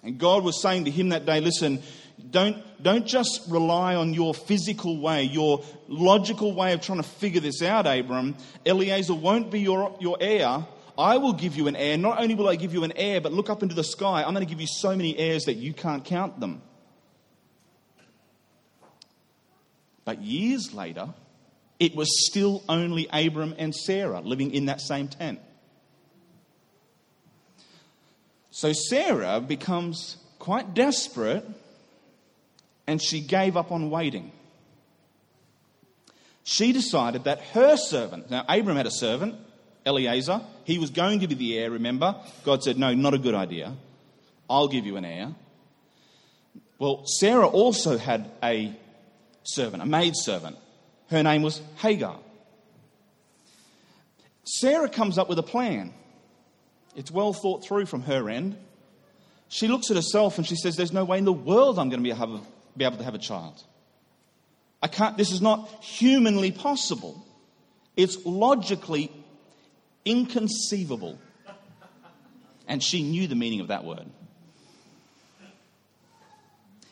And 0.04 0.18
God 0.18 0.44
was 0.44 0.60
saying 0.60 0.84
to 0.84 0.90
him 0.90 1.10
that 1.10 1.26
day, 1.26 1.40
listen, 1.40 1.82
don't, 2.30 2.56
don't 2.82 3.06
just 3.06 3.42
rely 3.48 3.94
on 3.94 4.12
your 4.12 4.34
physical 4.34 5.00
way, 5.00 5.22
your 5.25 5.64
logical 5.87 6.54
way 6.54 6.72
of 6.72 6.80
trying 6.80 6.98
to 6.98 7.08
figure 7.08 7.40
this 7.40 7.62
out, 7.62 7.87
Abram. 7.87 8.37
Eliezer 8.66 9.14
won't 9.14 9.50
be 9.50 9.60
your, 9.60 9.96
your 10.00 10.16
heir. 10.20 10.66
I 10.96 11.18
will 11.18 11.32
give 11.32 11.56
you 11.56 11.68
an 11.68 11.76
heir. 11.76 11.96
Not 11.96 12.20
only 12.20 12.34
will 12.34 12.48
I 12.48 12.56
give 12.56 12.75
you 12.75 12.84
an 12.84 12.92
heir, 12.96 13.20
but 13.20 13.32
look 13.32 13.48
up 13.48 13.62
into 13.62 13.75
the 13.75 13.84
sky. 13.84 14.25
I'm 14.25 14.34
going 14.34 14.44
to 14.44 14.50
give 14.50 14.60
you 14.60 14.66
so 14.66 14.96
many 14.96 15.16
heirs 15.16 15.44
that 15.44 15.54
you 15.54 15.72
can't 15.72 16.04
count 16.04 16.40
them. 16.40 16.60
But 20.04 20.22
years 20.22 20.75
later, 20.75 21.08
it 21.78 21.94
was 21.94 22.26
still 22.26 22.64
only 22.68 23.06
Abram 23.12 23.54
and 23.58 23.75
Sarah 23.75 24.20
living 24.20 24.52
in 24.52 24.66
that 24.66 24.80
same 24.80 25.06
tent. 25.06 25.40
So 28.50 28.72
Sarah 28.72 29.40
becomes 29.40 30.16
quite 30.38 30.75
desperate 30.75 31.46
and 32.88 33.00
she 33.00 33.21
gave 33.21 33.57
up 33.57 33.71
on 33.71 33.90
waiting. 33.90 34.33
She 36.42 36.73
decided 36.73 37.25
that 37.25 37.40
her 37.52 37.76
servant, 37.76 38.30
now 38.30 38.45
Abram 38.49 38.78
had 38.78 38.87
a 38.87 38.90
servant, 38.90 39.37
Eliezer, 39.87 40.40
he 40.64 40.78
was 40.78 40.90
going 40.90 41.21
to 41.21 41.28
be 41.28 41.35
the 41.35 41.59
heir, 41.59 41.71
remember? 41.71 42.16
God 42.45 42.64
said, 42.64 42.78
No, 42.78 42.95
not 42.95 43.12
a 43.12 43.18
good 43.18 43.35
idea. 43.35 43.75
I'll 44.49 44.68
give 44.68 44.87
you 44.87 44.97
an 44.97 45.04
heir. 45.04 45.35
Well, 46.78 47.04
Sarah 47.04 47.47
also 47.47 47.99
had 47.99 48.30
a 48.42 48.75
servant, 49.45 49.83
a 49.83 49.87
maid 49.87 50.14
servant. 50.16 50.57
Her 51.11 51.23
name 51.23 51.42
was 51.42 51.61
Hagar. 51.76 52.18
Sarah 54.45 54.88
comes 54.88 55.18
up 55.18 55.28
with 55.28 55.38
a 55.38 55.42
plan. 55.42 55.92
It's 56.97 57.11
well 57.11 57.35
thought 57.35 57.66
through 57.66 57.85
from 57.85 58.02
her 58.02 58.30
end. 58.30 58.57
She 59.49 59.68
looks 59.68 59.90
at 59.90 59.97
herself 59.97 60.38
and 60.38 60.47
she 60.47 60.57
says, 60.57 60.76
There's 60.76 60.92
no 60.92 61.04
way 61.04 61.18
in 61.18 61.26
the 61.26 61.33
world 61.33 61.78
I'm 61.78 61.90
going 61.90 62.02
to 62.02 62.11
be, 62.11 62.16
be 62.78 62.85
able 62.85 62.99
to 62.99 63.04
have 63.04 63.14
a 63.14 63.18
child. 63.18 63.62
I 64.82 64.88
can't, 64.88 65.16
this 65.16 65.32
is 65.32 65.42
not 65.42 65.68
humanly 65.82 66.52
possible. 66.52 67.25
It's 67.97 68.25
logically 68.25 69.11
inconceivable. 70.04 71.18
And 72.68 72.82
she 72.82 73.02
knew 73.02 73.26
the 73.26 73.35
meaning 73.35 73.61
of 73.61 73.68
that 73.68 73.85
word. 73.85 74.06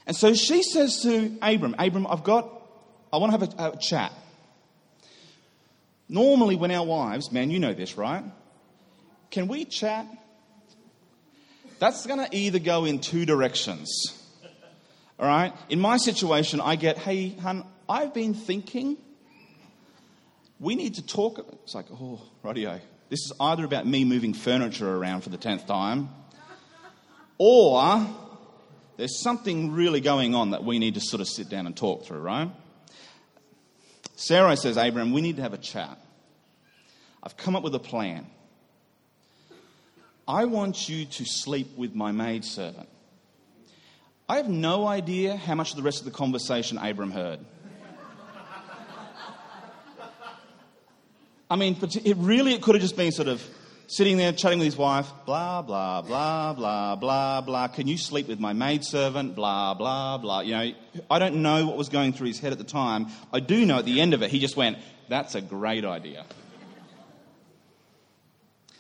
And 0.07 0.17
so 0.17 0.35
she 0.35 0.63
says 0.63 1.03
to 1.03 1.37
Abram, 1.43 1.75
Abram, 1.79 2.07
I've 2.07 2.25
got, 2.25 2.49
I 3.13 3.19
want 3.19 3.33
to 3.33 3.39
have 3.39 3.59
a, 3.59 3.77
a 3.77 3.77
chat. 3.79 4.13
Normally, 6.09 6.55
when 6.55 6.71
our 6.71 6.87
wives, 6.87 7.33
man, 7.33 7.51
you 7.51 7.59
know 7.59 7.75
this, 7.75 7.97
right? 7.97 8.25
Can 9.31 9.49
we 9.49 9.65
chat? 9.65 10.07
That's 11.79 12.07
going 12.07 12.25
to 12.25 12.35
either 12.35 12.59
go 12.59 12.85
in 12.85 13.01
two 13.01 13.27
directions. 13.27 13.91
All 15.19 15.27
right? 15.27 15.53
In 15.69 15.81
my 15.81 15.97
situation, 15.97 16.61
I 16.61 16.77
get, 16.77 16.99
hey, 16.99 17.31
hun, 17.31 17.65
I've 17.89 18.13
been 18.13 18.35
thinking. 18.35 18.97
We 20.61 20.75
need 20.75 20.95
to 20.97 21.07
talk. 21.07 21.39
It's 21.65 21.75
like, 21.75 21.87
oh, 21.93 22.21
radio. 22.43 22.81
This 23.09 23.21
is 23.21 23.33
either 23.39 23.65
about 23.65 23.87
me 23.87 24.05
moving 24.05 24.35
furniture 24.35 24.93
around 24.95 25.21
for 25.21 25.29
the 25.29 25.37
tenth 25.37 25.67
time, 25.67 26.09
or 27.39 28.07
there's 28.97 29.21
something 29.23 29.73
really 29.73 30.01
going 30.01 30.35
on 30.35 30.51
that 30.51 30.65
we 30.65 30.79
need 30.79 30.95
to 30.95 31.01
sort 31.01 31.21
of 31.21 31.29
sit 31.29 31.49
down 31.49 31.67
and 31.67 31.77
talk 31.77 32.05
through, 32.05 32.19
right? 32.19 32.51
Sarah 34.17 34.57
says, 34.57 34.77
Abraham, 34.77 35.13
we 35.13 35.21
need 35.21 35.37
to 35.37 35.43
have 35.43 35.53
a 35.53 35.59
chat. 35.59 35.99
I've 37.23 37.37
come 37.37 37.55
up 37.55 37.63
with 37.63 37.75
a 37.75 37.81
plan. 37.81 38.27
I 40.27 40.47
want 40.47 40.89
you 40.89 41.05
to 41.05 41.25
sleep 41.25 41.77
with 41.77 41.95
my 41.95 42.11
maidservant. 42.11 42.89
I 44.29 44.39
have 44.39 44.49
no 44.49 44.89
idea 44.89 45.37
how 45.37 45.55
much 45.55 45.71
of 45.71 45.77
the 45.77 45.83
rest 45.83 46.01
of 46.01 46.05
the 46.05 46.11
conversation 46.11 46.79
Abram 46.79 47.13
heard. 47.13 47.39
I 51.49 51.55
mean, 51.55 51.77
but 51.81 51.95
it 51.95 52.17
really 52.17 52.55
it 52.55 52.63
could 52.63 52.75
have 52.75 52.83
just 52.83 52.97
been 52.97 53.13
sort 53.13 53.29
of 53.29 53.41
sitting 53.87 54.17
there 54.17 54.33
chatting 54.33 54.59
with 54.59 54.67
his 54.67 54.77
wife, 54.77 55.09
blah, 55.27 55.63
blah, 55.63 56.03
blah, 56.03 56.53
blah, 56.55 56.97
blah, 56.97 57.41
blah. 57.41 57.69
Can 57.69 57.87
you 57.87 57.97
sleep 57.97 58.27
with 58.27 58.41
my 58.41 58.53
maidservant? 58.53 59.37
Blah, 59.37 59.75
blah, 59.75 60.19
blah. 60.19 60.41
You 60.41 60.53
know, 60.53 60.73
I 61.09 61.21
don't 61.21 61.37
know 61.43 61.65
what 61.67 61.77
was 61.77 61.89
going 61.89 62.13
through 62.13 62.27
his 62.27 62.41
head 62.41 62.51
at 62.51 62.59
the 62.59 62.65
time. 62.65 63.07
I 63.33 63.39
do 63.39 63.65
know 63.65 63.79
at 63.79 63.85
the 63.85 64.01
end 64.01 64.13
of 64.13 64.23
it, 64.23 64.33
he 64.33 64.41
just 64.41 64.57
went, 64.57 64.79
that's 65.09 65.37
a 65.37 65.41
great 65.41 65.85
idea. 65.85 66.25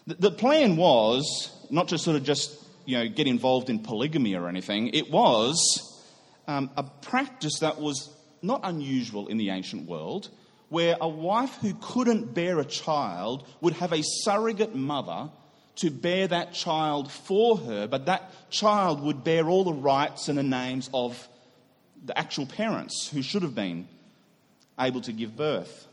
The, 0.08 0.14
the 0.14 0.30
plan 0.32 0.76
was 0.76 1.52
not 1.70 1.86
to 1.88 1.98
sort 1.98 2.16
of 2.16 2.24
just 2.24 2.65
you 2.86 2.96
know, 2.96 3.08
get 3.08 3.26
involved 3.26 3.68
in 3.68 3.80
polygamy 3.80 4.34
or 4.34 4.48
anything. 4.48 4.88
It 4.88 5.10
was 5.10 6.02
um, 6.46 6.70
a 6.76 6.82
practice 6.82 7.58
that 7.60 7.80
was 7.80 8.10
not 8.42 8.60
unusual 8.64 9.28
in 9.28 9.36
the 9.36 9.50
ancient 9.50 9.88
world, 9.88 10.28
where 10.68 10.96
a 11.00 11.08
wife 11.08 11.56
who 11.60 11.74
couldn't 11.80 12.34
bear 12.34 12.58
a 12.58 12.64
child 12.64 13.46
would 13.60 13.74
have 13.74 13.92
a 13.92 14.02
surrogate 14.02 14.74
mother 14.74 15.30
to 15.76 15.90
bear 15.90 16.26
that 16.26 16.54
child 16.54 17.12
for 17.12 17.58
her, 17.58 17.86
but 17.86 18.06
that 18.06 18.50
child 18.50 19.02
would 19.02 19.22
bear 19.22 19.48
all 19.48 19.64
the 19.64 19.72
rights 19.72 20.28
and 20.28 20.38
the 20.38 20.42
names 20.42 20.88
of 20.94 21.28
the 22.04 22.16
actual 22.18 22.46
parents 22.46 23.08
who 23.12 23.20
should 23.22 23.42
have 23.42 23.54
been 23.54 23.86
able 24.80 25.00
to 25.02 25.12
give 25.12 25.36
birth. 25.36 25.85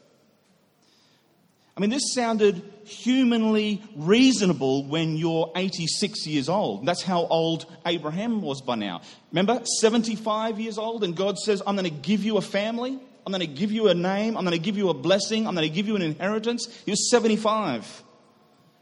I 1.76 1.82
mean, 1.82 1.90
this 1.90 2.14
sounded 2.14 2.62
humanly 2.86 3.82
reasonable 3.96 4.86
when 4.86 5.18
you're 5.18 5.52
86 5.56 6.28
years 6.28 6.48
old. 6.48 6.86
That's 6.86 7.02
how 7.02 7.26
old 7.26 7.66
Abraham 7.86 8.42
was 8.42 8.62
by 8.62 8.76
now. 8.76 9.02
Remember, 9.32 9.64
75 9.80 10.60
years 10.60 10.78
old, 10.78 11.04
and 11.04 11.16
God 11.16 11.38
says, 11.40 11.64
I'm 11.66 11.76
going 11.76 11.90
to 11.90 12.02
give 12.02 12.24
you 12.24 12.38
a 12.38 12.42
family, 12.42 13.00
I'm 13.26 13.32
going 13.32 13.40
to 13.40 13.48
give 13.48 13.72
you 13.72 13.88
a 13.88 13.96
name, 13.96 14.38
I'm 14.38 14.44
going 14.44 14.58
to 14.58 14.64
give 14.64 14.78
you 14.78 14.90
a 14.90 14.94
blessing, 14.94 15.48
I'm 15.48 15.56
going 15.56 15.68
to 15.68 15.74
give 15.74 15.88
you 15.88 15.96
an 15.96 16.04
inheritance. 16.04 16.68
He 16.86 16.92
was 16.92 17.10
75. 17.10 18.04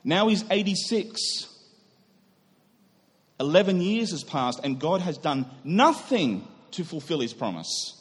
Now 0.03 0.27
he's 0.27 0.43
86. 0.49 1.47
11 3.39 3.81
years 3.81 4.11
has 4.11 4.23
passed, 4.23 4.59
and 4.63 4.79
God 4.79 5.01
has 5.01 5.17
done 5.17 5.45
nothing 5.63 6.45
to 6.71 6.83
fulfill 6.83 7.21
his 7.21 7.33
promise. 7.33 8.00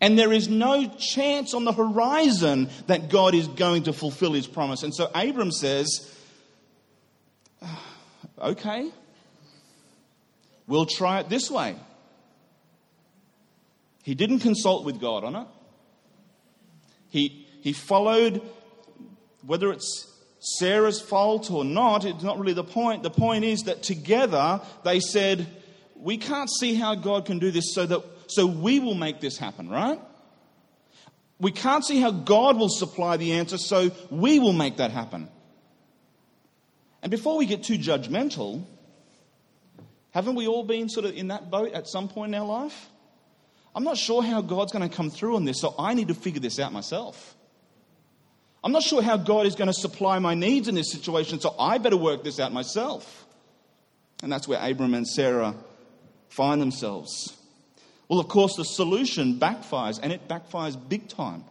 And 0.00 0.18
there 0.18 0.32
is 0.32 0.48
no 0.48 0.86
chance 0.98 1.54
on 1.54 1.64
the 1.64 1.72
horizon 1.72 2.68
that 2.86 3.08
God 3.08 3.34
is 3.34 3.48
going 3.48 3.84
to 3.84 3.92
fulfill 3.92 4.32
his 4.32 4.46
promise. 4.46 4.82
And 4.82 4.94
so 4.94 5.10
Abram 5.14 5.52
says, 5.52 6.12
ah, 7.62 7.82
okay, 8.42 8.90
we'll 10.66 10.86
try 10.86 11.20
it 11.20 11.28
this 11.28 11.50
way. 11.50 11.76
He 14.02 14.14
didn't 14.14 14.40
consult 14.40 14.84
with 14.84 15.00
God 15.00 15.24
on 15.24 15.36
it. 15.36 15.46
He, 17.08 17.46
he 17.62 17.72
followed, 17.72 18.42
whether 19.46 19.72
it's 19.72 20.10
Sarah's 20.58 21.00
fault 21.00 21.50
or 21.50 21.64
not, 21.64 22.04
it's 22.04 22.22
not 22.22 22.38
really 22.38 22.52
the 22.52 22.64
point. 22.64 23.02
The 23.02 23.10
point 23.10 23.44
is 23.44 23.62
that 23.62 23.82
together 23.82 24.60
they 24.82 25.00
said, 25.00 25.46
We 25.96 26.18
can't 26.18 26.50
see 26.50 26.74
how 26.74 26.94
God 26.96 27.24
can 27.24 27.38
do 27.38 27.50
this, 27.50 27.72
so 27.72 27.86
that 27.86 28.02
so 28.26 28.46
we 28.46 28.80
will 28.80 28.94
make 28.94 29.20
this 29.20 29.38
happen, 29.38 29.68
right? 29.68 30.00
We 31.40 31.50
can't 31.50 31.84
see 31.84 32.00
how 32.00 32.10
God 32.10 32.56
will 32.56 32.68
supply 32.68 33.16
the 33.16 33.32
answer, 33.32 33.58
so 33.58 33.90
we 34.10 34.38
will 34.38 34.52
make 34.52 34.78
that 34.78 34.90
happen. 34.90 35.28
And 37.02 37.10
before 37.10 37.36
we 37.36 37.46
get 37.46 37.64
too 37.64 37.76
judgmental, 37.76 38.64
haven't 40.10 40.36
we 40.36 40.46
all 40.46 40.64
been 40.64 40.88
sort 40.88 41.06
of 41.06 41.14
in 41.16 41.28
that 41.28 41.50
boat 41.50 41.72
at 41.72 41.88
some 41.88 42.08
point 42.08 42.34
in 42.34 42.40
our 42.40 42.46
life? 42.46 42.88
I'm 43.74 43.84
not 43.84 43.98
sure 43.98 44.22
how 44.22 44.40
God's 44.40 44.72
going 44.72 44.88
to 44.88 44.94
come 44.94 45.10
through 45.10 45.36
on 45.36 45.44
this, 45.44 45.60
so 45.60 45.74
I 45.78 45.94
need 45.94 46.08
to 46.08 46.14
figure 46.14 46.40
this 46.40 46.58
out 46.58 46.72
myself. 46.72 47.36
I'm 48.62 48.72
not 48.72 48.82
sure 48.82 49.02
how 49.02 49.18
God 49.18 49.46
is 49.46 49.56
going 49.56 49.66
to 49.66 49.74
supply 49.74 50.18
my 50.20 50.34
needs 50.34 50.68
in 50.68 50.74
this 50.74 50.90
situation, 50.92 51.40
so 51.40 51.54
I 51.58 51.78
better 51.78 51.96
work 51.96 52.24
this 52.24 52.40
out 52.40 52.52
myself. 52.52 53.26
And 54.22 54.32
that's 54.32 54.48
where 54.48 54.58
Abram 54.62 54.94
and 54.94 55.06
Sarah 55.06 55.54
find 56.28 56.62
themselves. 56.62 57.36
Well, 58.08 58.20
of 58.20 58.28
course, 58.28 58.56
the 58.56 58.64
solution 58.64 59.38
backfires, 59.38 59.98
and 60.02 60.12
it 60.12 60.28
backfires 60.28 60.76
big 60.88 61.08
time. 61.08 61.44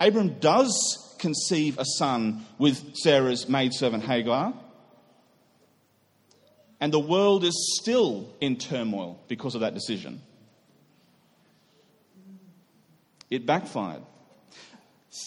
Abram 0.00 0.38
does 0.40 1.14
conceive 1.18 1.78
a 1.78 1.84
son 1.84 2.44
with 2.58 2.96
Sarah's 2.96 3.48
maidservant 3.48 4.04
Hagar, 4.04 4.54
and 6.80 6.92
the 6.92 7.00
world 7.00 7.44
is 7.44 7.78
still 7.80 8.28
in 8.40 8.56
turmoil 8.56 9.18
because 9.28 9.54
of 9.54 9.62
that 9.62 9.74
decision. 9.74 10.20
It 13.30 13.46
backfired. 13.46 14.02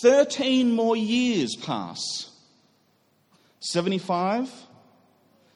13 0.01 0.71
more 0.71 0.95
years 0.95 1.55
pass. 1.55 2.29
75. 3.59 4.51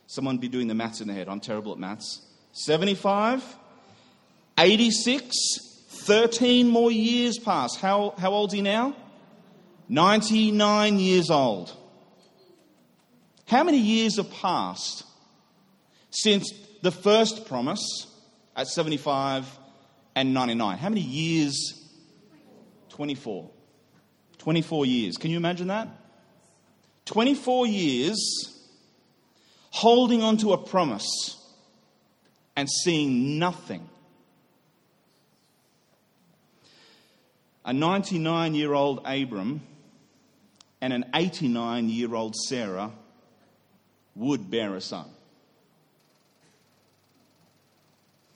Someone 0.07 0.37
be 0.39 0.49
doing 0.49 0.67
the 0.67 0.73
maths 0.73 1.01
in 1.01 1.07
their 1.07 1.15
head. 1.15 1.29
I'm 1.29 1.39
terrible 1.39 1.71
at 1.71 1.79
maths. 1.79 2.21
75. 2.53 3.43
86. 4.57 5.35
13 6.03 6.67
more 6.67 6.91
years 6.91 7.39
pass. 7.39 7.75
How, 7.75 8.13
how 8.17 8.31
old's 8.31 8.53
he 8.53 8.61
now? 8.61 8.95
99 9.87 10.99
years 10.99 11.29
old. 11.29 11.75
How 13.47 13.63
many 13.63 13.77
years 13.77 14.17
have 14.17 14.31
passed 14.31 15.03
since 16.09 16.51
the 16.81 16.91
first 16.91 17.45
promise 17.45 18.07
at 18.55 18.67
75 18.67 19.47
and 20.15 20.33
99? 20.33 20.77
How 20.77 20.89
many 20.89 21.01
years? 21.01 21.79
24. 22.89 23.49
24 24.37 24.85
years. 24.85 25.17
Can 25.17 25.31
you 25.31 25.37
imagine 25.37 25.67
that? 25.67 25.87
24 27.05 27.67
years 27.67 28.17
holding 29.69 30.21
on 30.21 30.37
to 30.37 30.53
a 30.53 30.57
promise 30.57 31.37
and 32.55 32.69
seeing 32.69 33.39
nothing. 33.39 33.89
A 37.65 37.73
99 37.73 38.55
year 38.55 38.73
old 38.73 39.01
Abram 39.05 39.61
and 40.81 40.91
an 40.91 41.05
89 41.13 41.89
year 41.89 42.13
old 42.13 42.35
Sarah 42.35 42.91
would 44.15 44.51
bear 44.51 44.75
a 44.75 44.81
son. 44.81 45.05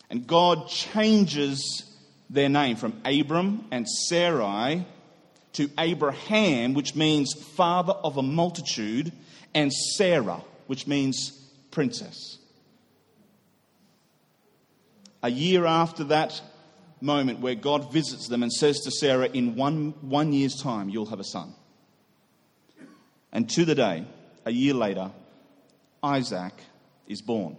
And 0.09 0.25
God 0.25 0.69
changes 0.69 1.83
their 2.29 2.49
name 2.49 2.77
from 2.77 3.01
Abram 3.03 3.65
and 3.71 3.87
Sarai 3.87 4.85
to 5.53 5.69
Abraham, 5.77 6.73
which 6.73 6.95
means 6.95 7.33
father 7.33 7.93
of 7.93 8.17
a 8.17 8.23
multitude, 8.23 9.11
and 9.53 9.73
Sarah, 9.73 10.41
which 10.67 10.87
means 10.87 11.31
princess. 11.71 12.37
A 15.23 15.29
year 15.29 15.65
after 15.65 16.05
that 16.05 16.41
moment 17.01 17.39
where 17.39 17.55
God 17.55 17.91
visits 17.91 18.27
them 18.27 18.43
and 18.43 18.51
says 18.51 18.79
to 18.81 18.91
Sarah, 18.91 19.27
In 19.27 19.55
one, 19.55 19.93
one 20.01 20.33
year's 20.33 20.55
time, 20.61 20.89
you'll 20.89 21.07
have 21.07 21.19
a 21.19 21.23
son. 21.23 21.53
And 23.31 23.49
to 23.51 23.65
the 23.65 23.75
day, 23.75 24.05
a 24.45 24.51
year 24.51 24.73
later, 24.73 25.11
Isaac 26.01 26.53
is 27.07 27.21
born. 27.21 27.57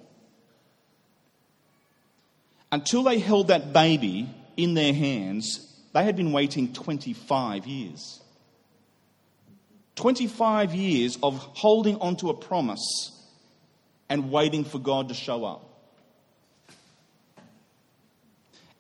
Until 2.71 3.03
they 3.03 3.19
held 3.19 3.49
that 3.49 3.73
baby 3.73 4.29
in 4.57 4.75
their 4.75 4.93
hands, 4.93 5.65
they 5.93 6.05
had 6.05 6.17
been 6.17 6.33
waiting 6.33 6.73
25 6.73 7.67
years. 7.67 8.21
25 9.97 10.75
years 10.75 11.19
of 11.23 11.37
holding 11.39 11.97
onto 11.97 12.29
a 12.29 12.35
promise 12.35 13.13
and 14.09 14.31
waiting 14.31 14.65
for 14.65 14.79
God 14.79 15.09
to 15.09 15.15
show 15.15 15.45
up. 15.45 15.78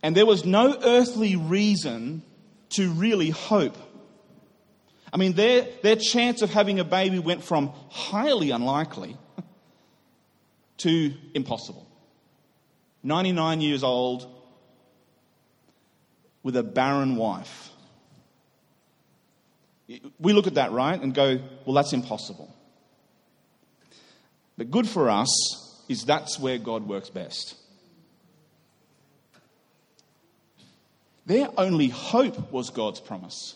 And 0.02 0.16
there 0.16 0.26
was 0.26 0.44
no 0.44 0.78
earthly 0.82 1.36
reason 1.36 2.22
to 2.70 2.90
really 2.90 3.30
hope. 3.30 3.76
I 5.12 5.16
mean, 5.16 5.32
their, 5.32 5.66
their 5.82 5.96
chance 5.96 6.42
of 6.42 6.50
having 6.50 6.78
a 6.78 6.84
baby 6.84 7.18
went 7.18 7.42
from 7.42 7.72
highly 7.90 8.50
unlikely 8.50 9.16
to 10.78 11.14
impossible. 11.34 11.86
99 13.02 13.60
years 13.60 13.82
old, 13.82 14.38
with 16.42 16.56
a 16.56 16.62
barren 16.62 17.16
wife. 17.16 17.70
We 20.18 20.32
look 20.32 20.46
at 20.46 20.54
that, 20.54 20.72
right, 20.72 21.00
and 21.00 21.14
go, 21.14 21.40
well, 21.64 21.74
that's 21.74 21.92
impossible. 21.92 22.54
But 24.56 24.70
good 24.70 24.88
for 24.88 25.08
us 25.08 25.84
is 25.88 26.04
that's 26.04 26.38
where 26.38 26.58
God 26.58 26.86
works 26.86 27.10
best. 27.10 27.54
Their 31.28 31.50
only 31.58 31.88
hope 31.88 32.50
was 32.50 32.70
God's 32.70 33.00
promise. 33.00 33.54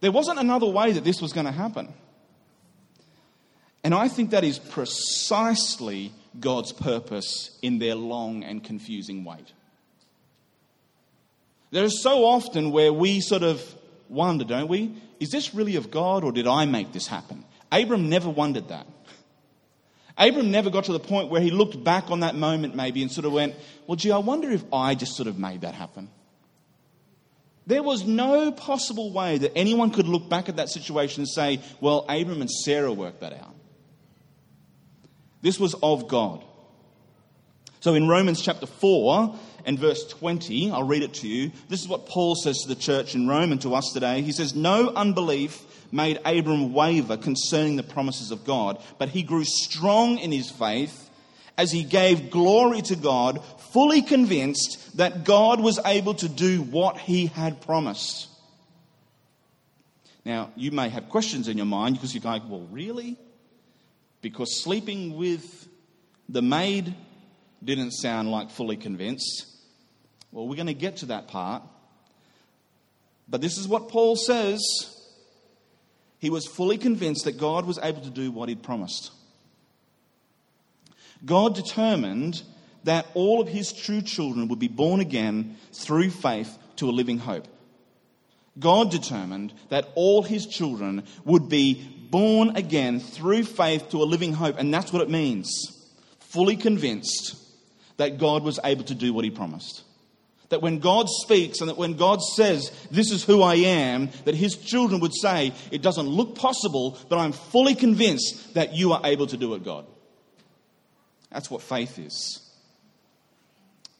There 0.00 0.12
wasn't 0.12 0.38
another 0.38 0.66
way 0.66 0.92
that 0.92 1.04
this 1.04 1.22
was 1.22 1.32
going 1.32 1.46
to 1.46 1.52
happen. 1.52 1.88
And 3.82 3.94
I 3.94 4.08
think 4.08 4.30
that 4.30 4.44
is 4.44 4.58
precisely 4.58 6.12
God's 6.38 6.74
purpose 6.74 7.58
in 7.62 7.78
their 7.78 7.94
long 7.94 8.44
and 8.44 8.62
confusing 8.62 9.24
wait. 9.24 9.52
There 11.70 11.84
is 11.84 12.02
so 12.02 12.26
often 12.26 12.72
where 12.72 12.92
we 12.92 13.22
sort 13.22 13.42
of 13.42 13.62
wonder, 14.10 14.44
don't 14.44 14.68
we? 14.68 14.94
Is 15.18 15.30
this 15.30 15.54
really 15.54 15.76
of 15.76 15.90
God 15.90 16.24
or 16.24 16.32
did 16.32 16.46
I 16.46 16.66
make 16.66 16.92
this 16.92 17.06
happen? 17.06 17.42
Abram 17.72 18.10
never 18.10 18.28
wondered 18.28 18.68
that. 18.68 18.86
Abram 20.18 20.50
never 20.50 20.70
got 20.70 20.84
to 20.84 20.92
the 20.92 21.00
point 21.00 21.30
where 21.30 21.40
he 21.40 21.50
looked 21.50 21.82
back 21.82 22.10
on 22.10 22.20
that 22.20 22.34
moment 22.34 22.74
maybe 22.74 23.02
and 23.02 23.10
sort 23.10 23.24
of 23.24 23.32
went, 23.32 23.54
well, 23.86 23.96
gee, 23.96 24.10
I 24.10 24.18
wonder 24.18 24.50
if 24.50 24.64
I 24.72 24.94
just 24.94 25.16
sort 25.16 25.28
of 25.28 25.38
made 25.38 25.62
that 25.62 25.74
happen. 25.74 26.10
There 27.66 27.82
was 27.82 28.04
no 28.04 28.50
possible 28.50 29.12
way 29.12 29.38
that 29.38 29.52
anyone 29.56 29.90
could 29.90 30.08
look 30.08 30.28
back 30.28 30.48
at 30.48 30.56
that 30.56 30.68
situation 30.68 31.22
and 31.22 31.28
say, 31.28 31.60
well, 31.80 32.04
Abram 32.08 32.40
and 32.40 32.50
Sarah 32.50 32.92
worked 32.92 33.20
that 33.20 33.32
out. 33.32 33.54
This 35.42 35.60
was 35.60 35.74
of 35.82 36.08
God. 36.08 36.44
So 37.80 37.94
in 37.94 38.08
Romans 38.08 38.42
chapter 38.42 38.66
4, 38.66 39.38
and 39.64 39.78
verse 39.78 40.06
20, 40.06 40.70
I'll 40.70 40.84
read 40.84 41.02
it 41.02 41.14
to 41.14 41.28
you. 41.28 41.52
This 41.68 41.80
is 41.80 41.88
what 41.88 42.06
Paul 42.06 42.34
says 42.34 42.58
to 42.62 42.68
the 42.68 42.74
church 42.74 43.14
in 43.14 43.28
Rome 43.28 43.52
and 43.52 43.60
to 43.62 43.74
us 43.74 43.92
today. 43.92 44.22
He 44.22 44.32
says, 44.32 44.54
No 44.54 44.88
unbelief 44.88 45.62
made 45.92 46.20
Abram 46.24 46.72
waver 46.72 47.16
concerning 47.16 47.76
the 47.76 47.82
promises 47.82 48.30
of 48.30 48.44
God, 48.44 48.82
but 48.98 49.08
he 49.08 49.22
grew 49.22 49.44
strong 49.44 50.18
in 50.18 50.32
his 50.32 50.50
faith 50.50 51.10
as 51.56 51.70
he 51.70 51.82
gave 51.82 52.30
glory 52.30 52.80
to 52.82 52.96
God, 52.96 53.44
fully 53.72 54.02
convinced 54.02 54.96
that 54.96 55.24
God 55.24 55.60
was 55.60 55.78
able 55.84 56.14
to 56.14 56.28
do 56.28 56.62
what 56.62 56.96
he 56.96 57.26
had 57.26 57.60
promised. 57.60 58.28
Now, 60.24 60.52
you 60.56 60.70
may 60.70 60.88
have 60.88 61.08
questions 61.08 61.48
in 61.48 61.56
your 61.56 61.66
mind 61.66 61.96
because 61.96 62.14
you're 62.14 62.22
going, 62.22 62.48
well, 62.48 62.66
really? 62.70 63.18
Because 64.22 64.62
sleeping 64.62 65.16
with 65.16 65.68
the 66.28 66.42
maid 66.42 66.94
didn't 67.62 67.92
sound 67.92 68.30
like 68.30 68.50
fully 68.50 68.76
convinced. 68.76 69.46
Well, 70.32 70.46
we're 70.46 70.56
going 70.56 70.66
to 70.66 70.74
get 70.74 70.98
to 70.98 71.06
that 71.06 71.28
part. 71.28 71.62
But 73.28 73.40
this 73.40 73.58
is 73.58 73.68
what 73.68 73.88
Paul 73.88 74.16
says. 74.16 74.60
He 76.20 76.30
was 76.30 76.46
fully 76.46 76.78
convinced 76.78 77.24
that 77.24 77.38
God 77.38 77.64
was 77.64 77.78
able 77.82 78.02
to 78.02 78.10
do 78.10 78.30
what 78.30 78.48
he'd 78.48 78.62
promised. 78.62 79.10
God 81.24 81.54
determined 81.54 82.42
that 82.84 83.06
all 83.14 83.40
of 83.40 83.48
his 83.48 83.72
true 83.72 84.02
children 84.02 84.48
would 84.48 84.58
be 84.58 84.68
born 84.68 85.00
again 85.00 85.56
through 85.72 86.10
faith 86.10 86.56
to 86.76 86.88
a 86.88 86.92
living 86.92 87.18
hope. 87.18 87.48
God 88.58 88.90
determined 88.90 89.52
that 89.70 89.88
all 89.94 90.22
his 90.22 90.46
children 90.46 91.04
would 91.24 91.48
be 91.48 91.82
born 92.10 92.56
again 92.56 93.00
through 93.00 93.44
faith 93.44 93.90
to 93.90 94.02
a 94.02 94.04
living 94.04 94.32
hope. 94.34 94.58
And 94.58 94.72
that's 94.72 94.92
what 94.92 95.02
it 95.02 95.10
means. 95.10 95.50
Fully 96.18 96.56
convinced 96.56 97.36
that 97.96 98.18
God 98.18 98.42
was 98.42 98.58
able 98.64 98.84
to 98.84 98.94
do 98.94 99.12
what 99.12 99.24
he 99.24 99.30
promised. 99.30 99.84
That 100.50 100.62
when 100.62 100.78
God 100.78 101.08
speaks 101.08 101.60
and 101.60 101.68
that 101.68 101.76
when 101.76 101.94
God 101.94 102.20
says, 102.22 102.70
This 102.90 103.10
is 103.10 103.24
who 103.24 103.42
I 103.42 103.54
am, 103.54 104.10
that 104.24 104.34
his 104.34 104.56
children 104.56 105.00
would 105.00 105.14
say, 105.14 105.52
It 105.70 105.82
doesn't 105.82 106.06
look 106.06 106.34
possible, 106.34 106.98
but 107.08 107.18
I'm 107.18 107.32
fully 107.32 107.74
convinced 107.74 108.54
that 108.54 108.74
you 108.74 108.92
are 108.92 109.00
able 109.04 109.26
to 109.28 109.36
do 109.36 109.54
it, 109.54 109.64
God. 109.64 109.86
That's 111.30 111.50
what 111.50 111.62
faith 111.62 111.98
is. 111.98 112.46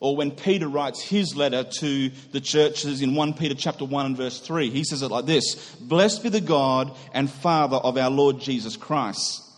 Or 0.01 0.17
when 0.17 0.31
Peter 0.31 0.67
writes 0.67 1.03
his 1.03 1.37
letter 1.37 1.63
to 1.63 2.11
the 2.33 2.41
churches 2.41 3.03
in 3.03 3.15
1 3.15 3.35
Peter 3.35 3.55
chapter 3.55 3.85
1 3.85 4.07
and 4.07 4.17
verse 4.17 4.41
3, 4.41 4.71
he 4.71 4.83
says 4.83 5.03
it 5.03 5.11
like 5.11 5.27
this 5.27 5.75
Blessed 5.77 6.23
be 6.23 6.29
the 6.31 6.41
God 6.41 6.97
and 7.13 7.31
Father 7.31 7.77
of 7.77 7.99
our 7.99 8.11
Lord 8.11 8.41
Jesus 8.41 8.77
Christ. 8.77 9.50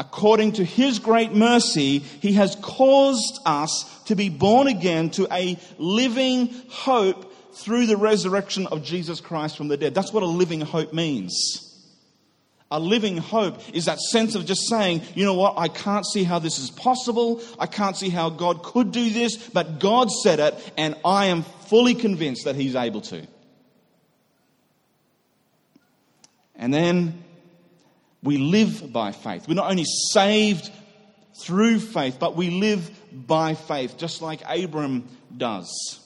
According 0.00 0.52
to 0.52 0.64
his 0.64 0.98
great 0.98 1.34
mercy, 1.34 1.98
he 1.98 2.32
has 2.32 2.56
caused 2.62 3.38
us 3.44 3.84
to 4.06 4.16
be 4.16 4.30
born 4.30 4.66
again 4.66 5.10
to 5.10 5.28
a 5.30 5.58
living 5.76 6.54
hope 6.70 7.30
through 7.52 7.84
the 7.84 7.98
resurrection 7.98 8.66
of 8.68 8.82
Jesus 8.82 9.20
Christ 9.20 9.58
from 9.58 9.68
the 9.68 9.76
dead. 9.76 9.94
That's 9.94 10.10
what 10.10 10.22
a 10.22 10.26
living 10.26 10.62
hope 10.62 10.94
means. 10.94 11.66
A 12.70 12.80
living 12.80 13.18
hope 13.18 13.60
is 13.74 13.84
that 13.84 13.98
sense 14.00 14.34
of 14.34 14.46
just 14.46 14.70
saying, 14.70 15.02
you 15.14 15.26
know 15.26 15.34
what, 15.34 15.58
I 15.58 15.68
can't 15.68 16.06
see 16.06 16.24
how 16.24 16.38
this 16.38 16.58
is 16.58 16.70
possible. 16.70 17.42
I 17.58 17.66
can't 17.66 17.94
see 17.94 18.08
how 18.08 18.30
God 18.30 18.62
could 18.62 18.92
do 18.92 19.10
this, 19.10 19.36
but 19.50 19.80
God 19.80 20.10
said 20.10 20.40
it, 20.40 20.72
and 20.78 20.96
I 21.04 21.26
am 21.26 21.42
fully 21.42 21.94
convinced 21.94 22.46
that 22.46 22.56
He's 22.56 22.74
able 22.74 23.02
to. 23.02 23.26
And 26.56 26.72
then 26.72 27.22
we 28.22 28.38
live 28.38 28.92
by 28.92 29.12
faith. 29.12 29.48
We're 29.48 29.54
not 29.54 29.70
only 29.70 29.86
saved 30.12 30.70
through 31.42 31.80
faith, 31.80 32.18
but 32.18 32.36
we 32.36 32.50
live 32.50 32.90
by 33.12 33.54
faith, 33.54 33.96
just 33.96 34.20
like 34.22 34.42
Abram 34.48 35.08
does. 35.34 36.00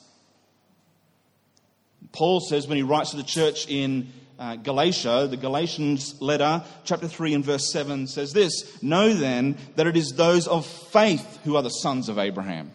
Paul 2.12 2.40
says 2.40 2.68
when 2.68 2.76
he 2.76 2.82
writes 2.82 3.10
to 3.10 3.16
the 3.16 3.24
church 3.24 3.68
in 3.68 4.12
uh, 4.38 4.56
Galatia, 4.56 5.26
the 5.28 5.36
Galatians 5.36 6.20
letter, 6.20 6.62
chapter 6.84 7.08
3 7.08 7.34
and 7.34 7.44
verse 7.44 7.72
7 7.72 8.06
says 8.06 8.32
this 8.32 8.82
Know 8.82 9.12
then 9.12 9.56
that 9.76 9.86
it 9.86 9.96
is 9.96 10.12
those 10.12 10.46
of 10.46 10.66
faith 10.66 11.40
who 11.44 11.56
are 11.56 11.62
the 11.62 11.70
sons 11.70 12.08
of 12.08 12.18
Abraham. 12.18 12.70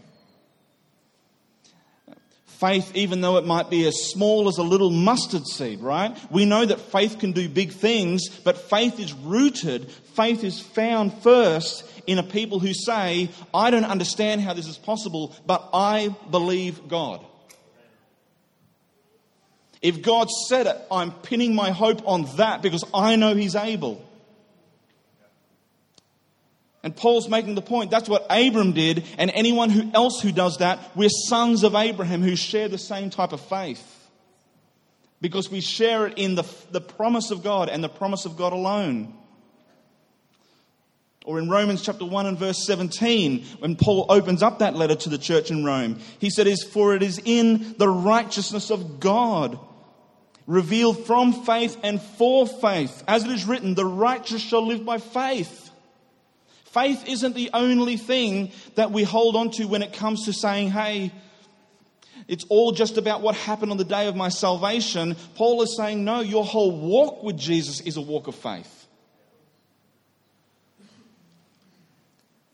Faith, 2.60 2.91
even 2.93 3.22
though 3.22 3.38
it 3.38 3.45
might 3.45 3.69
be 3.69 3.88
as 3.88 4.10
small 4.12 4.50
as 4.50 4.58
a 4.58 4.63
little 4.63 4.89
mustard 4.89 5.48
seed, 5.48 5.80
right? 5.80 6.17
We 6.30 6.43
know 6.43 6.65
that 6.65 6.82
faith 6.82 7.17
can 7.17 7.32
do 7.32 7.48
big 7.48 7.72
things, 7.72 8.28
but 8.28 8.58
faith 8.58 9.00
is 9.00 9.13
rooted, 9.13 9.89
faith 9.89 10.43
is 10.43 10.60
found 10.60 11.13
first 11.24 11.86
in 12.06 12.17
a 12.17 12.24
people 12.24 12.60
who 12.60 12.74
say, 12.74 13.30
I 13.54 13.69
don't 13.69 13.86
understand 13.86 14.41
how 14.41 14.54
this 14.54 14.67
is 14.67 14.78
possible, 14.78 15.34
but 15.45 15.69
I 15.74 16.13
believe 16.30 16.89
God. 16.89 17.26
If 19.82 20.02
God 20.02 20.30
said 20.30 20.67
it, 20.67 20.78
I'm 20.91 21.12
pinning 21.12 21.56
my 21.56 21.72
hope 21.72 22.06
on 22.06 22.26
that 22.36 22.62
because 22.62 22.84
I 22.93 23.15
know 23.15 23.36
He's 23.36 23.56
able. 23.56 24.06
And 26.82 26.96
Paul's 26.96 27.28
making 27.28 27.56
the 27.56 27.62
point 27.62 27.92
that's 27.92 28.08
what 28.08 28.26
Abram 28.30 28.72
did, 28.72 29.04
and 29.18 29.32
anyone 29.34 29.70
who 29.70 29.92
else 29.94 30.22
who 30.22 30.32
does 30.32 30.58
that, 30.60 30.80
we're 30.96 31.10
sons 31.10 31.63
of 31.63 31.76
Abraham 31.76 32.22
who 32.22 32.36
share 32.36 32.70
the 32.70 32.78
same 32.78 33.10
type 33.10 33.34
of 33.34 33.42
faith. 33.42 33.96
Because 35.22 35.52
we 35.52 35.60
share 35.60 36.08
it 36.08 36.18
in 36.18 36.36
the, 36.36 36.46
the 36.72 36.80
promise 36.80 37.32
of 37.32 37.44
God 37.44 37.68
and 37.68 37.84
the 37.84 37.89
promise 37.89 38.26
of 38.26 38.38
God 38.38 38.54
alone. 38.54 39.13
Or 41.26 41.38
in 41.38 41.50
Romans 41.50 41.82
chapter 41.82 42.06
1 42.06 42.26
and 42.26 42.38
verse 42.39 42.65
17, 42.65 43.44
when 43.60 43.76
Paul 43.76 44.06
opens 44.08 44.42
up 44.42 44.60
that 44.60 44.76
letter 44.76 44.96
to 44.96 45.10
the 45.10 45.18
church 45.18 45.52
in 45.52 45.65
Rome, 45.65 46.00
he 46.20 46.30
said, 46.30 46.48
is 46.48 46.63
For 46.63 46.96
it 46.96 47.04
is 47.04 47.22
in 47.24 47.76
the 47.78 47.89
righteousness 47.89 48.72
of 48.72 49.02
God 49.02 49.60
revealed 50.48 51.06
from 51.06 51.34
faith 51.34 51.78
and 51.84 52.02
for 52.02 52.48
faith. 52.48 53.04
As 53.06 53.26
it 53.26 53.32
is 53.32 53.46
written, 53.46 53.76
the 53.76 53.86
righteous 53.86 54.42
shall 54.42 54.65
live 54.65 54.86
by 54.86 54.98
faith. 54.98 55.68
Faith 56.71 57.08
isn't 57.08 57.36
the 57.36 57.49
only 57.53 57.97
thing 57.97 58.51
that 58.75 58.91
we 58.91 59.03
hold 59.03 59.36
on 59.36 59.49
to 59.51 59.65
when 59.65 59.82
it 59.82 59.93
comes 59.93 60.25
to 60.25 60.34
saying, 60.34 60.69
hey, 60.69 61.12
it's 62.27 62.45
all 62.49 62.71
just 62.71 62.97
about 62.97 63.21
what 63.21 63.34
happened 63.36 63.71
on 63.71 63.77
the 63.77 63.84
day 63.84 64.08
of 64.08 64.15
my 64.15 64.29
salvation. 64.29 65.15
Paul 65.34 65.63
is 65.63 65.75
saying, 65.75 66.05
no, 66.05 66.19
your 66.19 66.45
whole 66.45 66.79
walk 66.79 67.23
with 67.23 67.38
Jesus 67.38 67.82
is 67.82 67.97
a 67.97 68.01
walk 68.01 68.27
of 68.27 68.36
faith. 68.36 68.86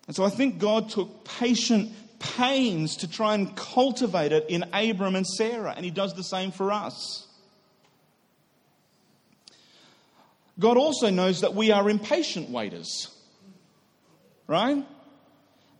And 0.08 0.15
so 0.15 0.23
I 0.23 0.30
think 0.30 0.60
God 0.60 0.89
took 0.89 1.25
patient 1.25 1.91
pains 2.19 2.97
to 2.97 3.10
try 3.10 3.34
and 3.34 3.54
cultivate 3.58 4.32
it 4.32 4.45
in 4.47 4.63
Abram 4.71 5.15
and 5.15 5.28
Sarah, 5.28 5.73
and 5.75 5.84
he 5.84 5.91
does 5.91 6.13
the 6.13 6.23
same 6.23 6.51
for 6.51 6.71
us. 6.71 7.28
God 10.58 10.78
also 10.78 11.10
knows 11.10 11.41
that 11.41 11.54
we 11.54 11.71
are 11.71 11.89
impatient 11.89 12.49
waiters. 12.49 13.10
Right? 14.48 14.86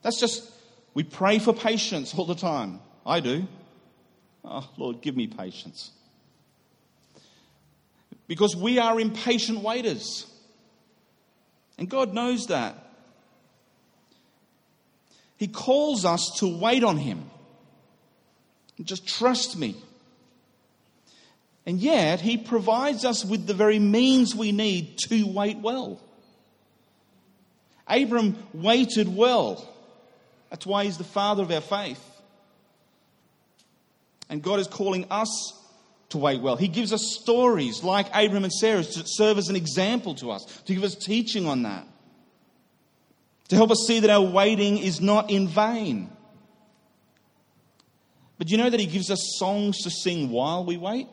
That's 0.02 0.20
just, 0.20 0.50
we 0.94 1.04
pray 1.04 1.40
for 1.40 1.54
patience 1.54 2.14
all 2.18 2.26
the 2.26 2.36
time. 2.36 2.80
I 3.06 3.20
do. 3.20 3.48
Oh, 4.44 4.68
Lord, 4.78 5.02
give 5.02 5.16
me 5.16 5.28
patience. 5.28 5.92
Because 8.28 8.56
we 8.56 8.80
are 8.80 9.00
impatient 9.00 9.60
waiters. 9.60 10.26
And 11.78 11.90
God 11.90 12.14
knows 12.14 12.48
that. 12.48 12.76
He 15.38 15.48
calls 15.48 16.06
us 16.06 16.38
to 16.40 16.58
wait 16.60 16.84
on 16.84 16.98
Him. 16.98 17.30
Just 18.84 19.08
trust 19.08 19.58
me. 19.58 19.76
And 21.66 21.80
yet, 21.80 22.22
He 22.22 22.38
provides 22.38 23.06
us 23.06 23.26
with 23.26 23.48
the 23.48 23.54
very 23.54 23.80
means 23.80 24.36
we 24.36 24.52
need 24.52 24.98
to 25.10 25.24
wait 25.24 25.58
well. 25.58 26.00
Abram 27.88 28.38
waited 28.54 29.16
well. 29.16 29.68
That's 30.50 30.66
why 30.66 30.86
he's 30.86 30.98
the 30.98 31.04
father 31.04 31.44
of 31.44 31.52
our 31.52 31.62
faith. 31.62 32.04
And 34.30 34.42
God 34.42 34.60
is 34.60 34.68
calling 34.68 35.06
us 35.12 35.54
to 36.10 36.18
wait 36.18 36.42
well. 36.42 36.56
He 36.56 36.68
gives 36.68 36.94
us 36.94 37.18
stories 37.22 37.84
like 37.84 38.08
Abram 38.14 38.44
and 38.44 38.54
Sarah 38.54 38.84
to 38.84 39.04
serve 39.06 39.38
as 39.38 39.50
an 39.50 39.56
example 39.56 40.16
to 40.16 40.32
us, 40.32 40.46
to 40.66 40.74
give 40.74 40.84
us 40.84 40.96
teaching 40.96 41.48
on 41.48 41.64
that, 41.64 41.86
to 43.50 43.56
help 43.56 43.72
us 43.72 43.86
see 43.88 44.00
that 44.00 44.10
our 44.10 44.22
waiting 44.22 44.78
is 44.78 45.02
not 45.02 45.30
in 45.30 45.48
vain. 45.48 46.10
But 48.38 48.50
you 48.50 48.58
know 48.58 48.70
that 48.70 48.80
He 48.80 48.86
gives 48.86 49.12
us 49.12 49.20
songs 49.38 49.78
to 49.84 49.90
sing 49.90 50.30
while 50.30 50.66
we 50.66 50.78
wait? 50.78 51.08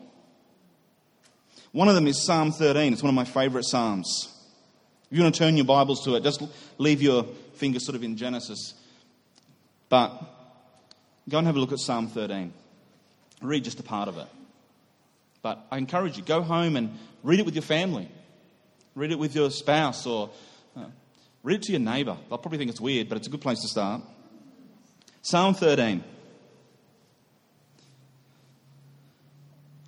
One 1.71 1.87
of 1.87 1.95
them 1.95 2.07
is 2.07 2.23
Psalm 2.25 2.51
13. 2.51 2.93
It's 2.93 3.01
one 3.01 3.09
of 3.09 3.15
my 3.15 3.25
favorite 3.25 3.65
Psalms. 3.65 4.32
If 5.13 5.17
you 5.17 5.23
want 5.25 5.35
to 5.35 5.39
turn 5.43 5.57
your 5.57 5.67
Bibles 5.67 6.03
to 6.05 6.15
it, 6.15 6.23
just 6.23 6.41
leave 6.79 6.99
your 6.99 7.25
finger 7.53 7.79
sort 7.79 7.95
of 7.95 8.01
in 8.01 8.17
Genesis. 8.17 8.73
But 9.87 10.09
go 11.29 11.37
and 11.37 11.45
have 11.45 11.55
a 11.55 11.59
look 11.59 11.71
at 11.71 11.77
Psalm 11.77 12.07
13. 12.07 12.51
Read 13.39 13.63
just 13.63 13.79
a 13.79 13.83
part 13.83 14.09
of 14.09 14.17
it. 14.17 14.25
But 15.43 15.67
I 15.69 15.77
encourage 15.77 16.17
you, 16.17 16.23
go 16.23 16.41
home 16.41 16.75
and 16.75 16.97
read 17.21 17.39
it 17.39 17.45
with 17.45 17.53
your 17.53 17.61
family. 17.61 18.09
Read 18.95 19.11
it 19.11 19.19
with 19.19 19.35
your 19.35 19.51
spouse 19.51 20.07
or 20.07 20.31
uh, 20.75 20.85
read 21.43 21.57
it 21.57 21.61
to 21.65 21.73
your 21.73 21.81
neighbour. 21.81 22.17
They'll 22.27 22.39
probably 22.39 22.57
think 22.57 22.71
it's 22.71 22.81
weird, 22.81 23.07
but 23.07 23.19
it's 23.19 23.27
a 23.27 23.29
good 23.29 23.41
place 23.41 23.61
to 23.61 23.67
start. 23.67 24.01
Psalm 25.21 25.53
13. 25.53 26.03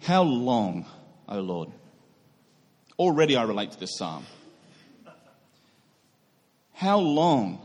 How 0.04 0.22
long 0.22 0.86
O 1.28 1.40
Lord. 1.40 1.70
Already 3.00 3.36
I 3.36 3.42
relate 3.42 3.72
to 3.72 3.80
this 3.80 3.98
psalm. 3.98 4.28
How 6.76 7.00
long, 7.00 7.60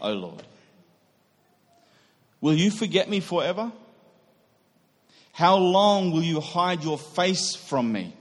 O 0.00 0.12
Lord? 0.12 0.42
Will 2.40 2.54
you 2.54 2.70
forget 2.70 3.08
me 3.08 3.20
forever? 3.20 3.72
How 5.32 5.56
long 5.56 6.10
will 6.10 6.22
you 6.22 6.40
hide 6.40 6.84
your 6.84 6.98
face 6.98 7.54
from 7.54 7.90
me? 7.90 8.14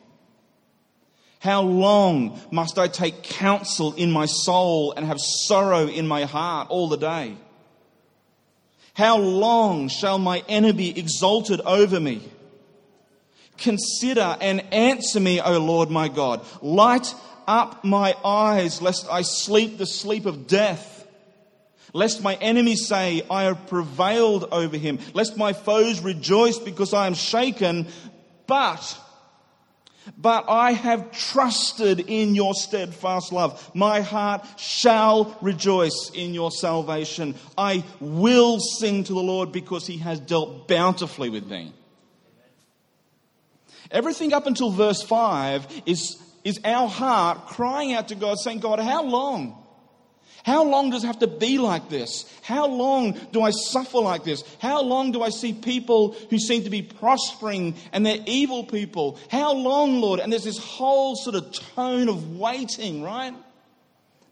How 1.40 1.62
long 1.62 2.40
must 2.52 2.78
I 2.78 2.88
take 2.88 3.24
counsel 3.24 3.94
in 3.94 4.12
my 4.12 4.26
soul 4.26 4.94
and 4.94 5.06
have 5.06 5.20
sorrow 5.20 5.88
in 5.88 6.08
my 6.08 6.26
heart 6.26 6.70
all 6.70 6.88
the 6.90 6.98
day? 6.98 7.36
How 8.94 9.18
long 9.18 9.88
shall 9.88 10.20
my 10.20 10.44
enemy 10.50 10.98
exalted 10.98 11.62
over 11.62 12.00
me? 12.00 12.22
Consider 13.58 14.38
and 14.40 14.62
answer 14.74 15.20
me, 15.20 15.40
O 15.42 15.60
Lord 15.60 15.90
my 15.90 16.08
God. 16.08 16.46
Light 16.62 17.14
up 17.50 17.84
my 17.84 18.16
eyes, 18.24 18.80
lest 18.82 19.10
I 19.12 19.24
sleep 19.24 19.80
the 19.80 19.88
sleep 19.88 20.26
of 20.28 20.46
death. 20.48 21.08
Lest 21.92 22.22
my 22.22 22.36
enemies 22.36 22.88
say, 22.88 23.24
I 23.32 23.44
have 23.44 23.66
prevailed 23.68 24.48
over 24.52 24.78
him. 24.78 25.00
Lest 25.16 25.36
my 25.36 25.54
foes 25.54 26.00
rejoice 26.02 26.60
because 26.60 26.94
I 26.94 27.08
am 27.08 27.16
shaken. 27.16 27.88
But 28.46 28.98
But 30.18 30.46
I 30.48 30.74
have 30.74 31.12
trusted 31.12 32.00
in 32.00 32.36
your 32.36 32.54
steadfast 32.54 33.32
love. 33.32 33.70
My 33.76 34.02
heart 34.02 34.46
shall 34.58 35.38
rejoice 35.42 36.12
in 36.14 36.34
your 36.34 36.52
salvation. 36.52 37.36
I 37.58 37.84
will 38.00 38.60
sing 38.60 39.04
to 39.06 39.14
the 39.14 39.20
Lord 39.20 39.52
because 39.52 39.86
he 39.88 39.98
has 39.98 40.20
dealt 40.20 40.68
bountifully 40.68 41.30
with 41.30 41.48
me. 41.48 41.74
Everything 43.92 44.34
up 44.34 44.46
until 44.46 44.70
verse 44.70 45.02
5 45.02 45.84
is, 45.86 46.22
is 46.44 46.60
our 46.64 46.88
heart 46.88 47.48
crying 47.48 47.94
out 47.94 48.10
to 48.10 48.16
God, 48.16 48.38
saying, 48.40 48.60
God, 48.60 48.80
how 48.80 49.04
long? 49.04 49.56
How 50.44 50.64
long 50.64 50.90
does 50.90 51.04
it 51.04 51.08
have 51.08 51.20
to 51.20 51.28
be 51.28 51.58
like 51.58 51.90
this? 51.90 52.26
How 52.42 52.68
long 52.68 53.20
do 53.32 53.42
I 53.42 53.52
suffer 53.52 54.00
like 54.00 54.24
this? 54.24 54.44
How 54.60 54.82
long 54.82 55.12
do 55.12 55.22
I 55.22 55.30
see 55.30 55.54
people 55.54 56.16
who 56.30 56.40
seem 56.40 56.64
to 56.64 56.70
be 56.70 56.82
prospering 56.82 57.76
and 57.92 58.06
they're 58.06 58.24
evil 58.26 58.64
people? 58.64 59.20
How 59.30 59.54
long, 59.54 60.00
Lord? 60.00 60.20
And 60.20 60.32
there's 60.32 60.46
this 60.46 60.58
whole 60.58 61.16
sort 61.16 61.36
of 61.36 61.52
tone 61.52 62.08
of 62.08 62.38
waiting, 62.38 63.04
right? 63.04 63.34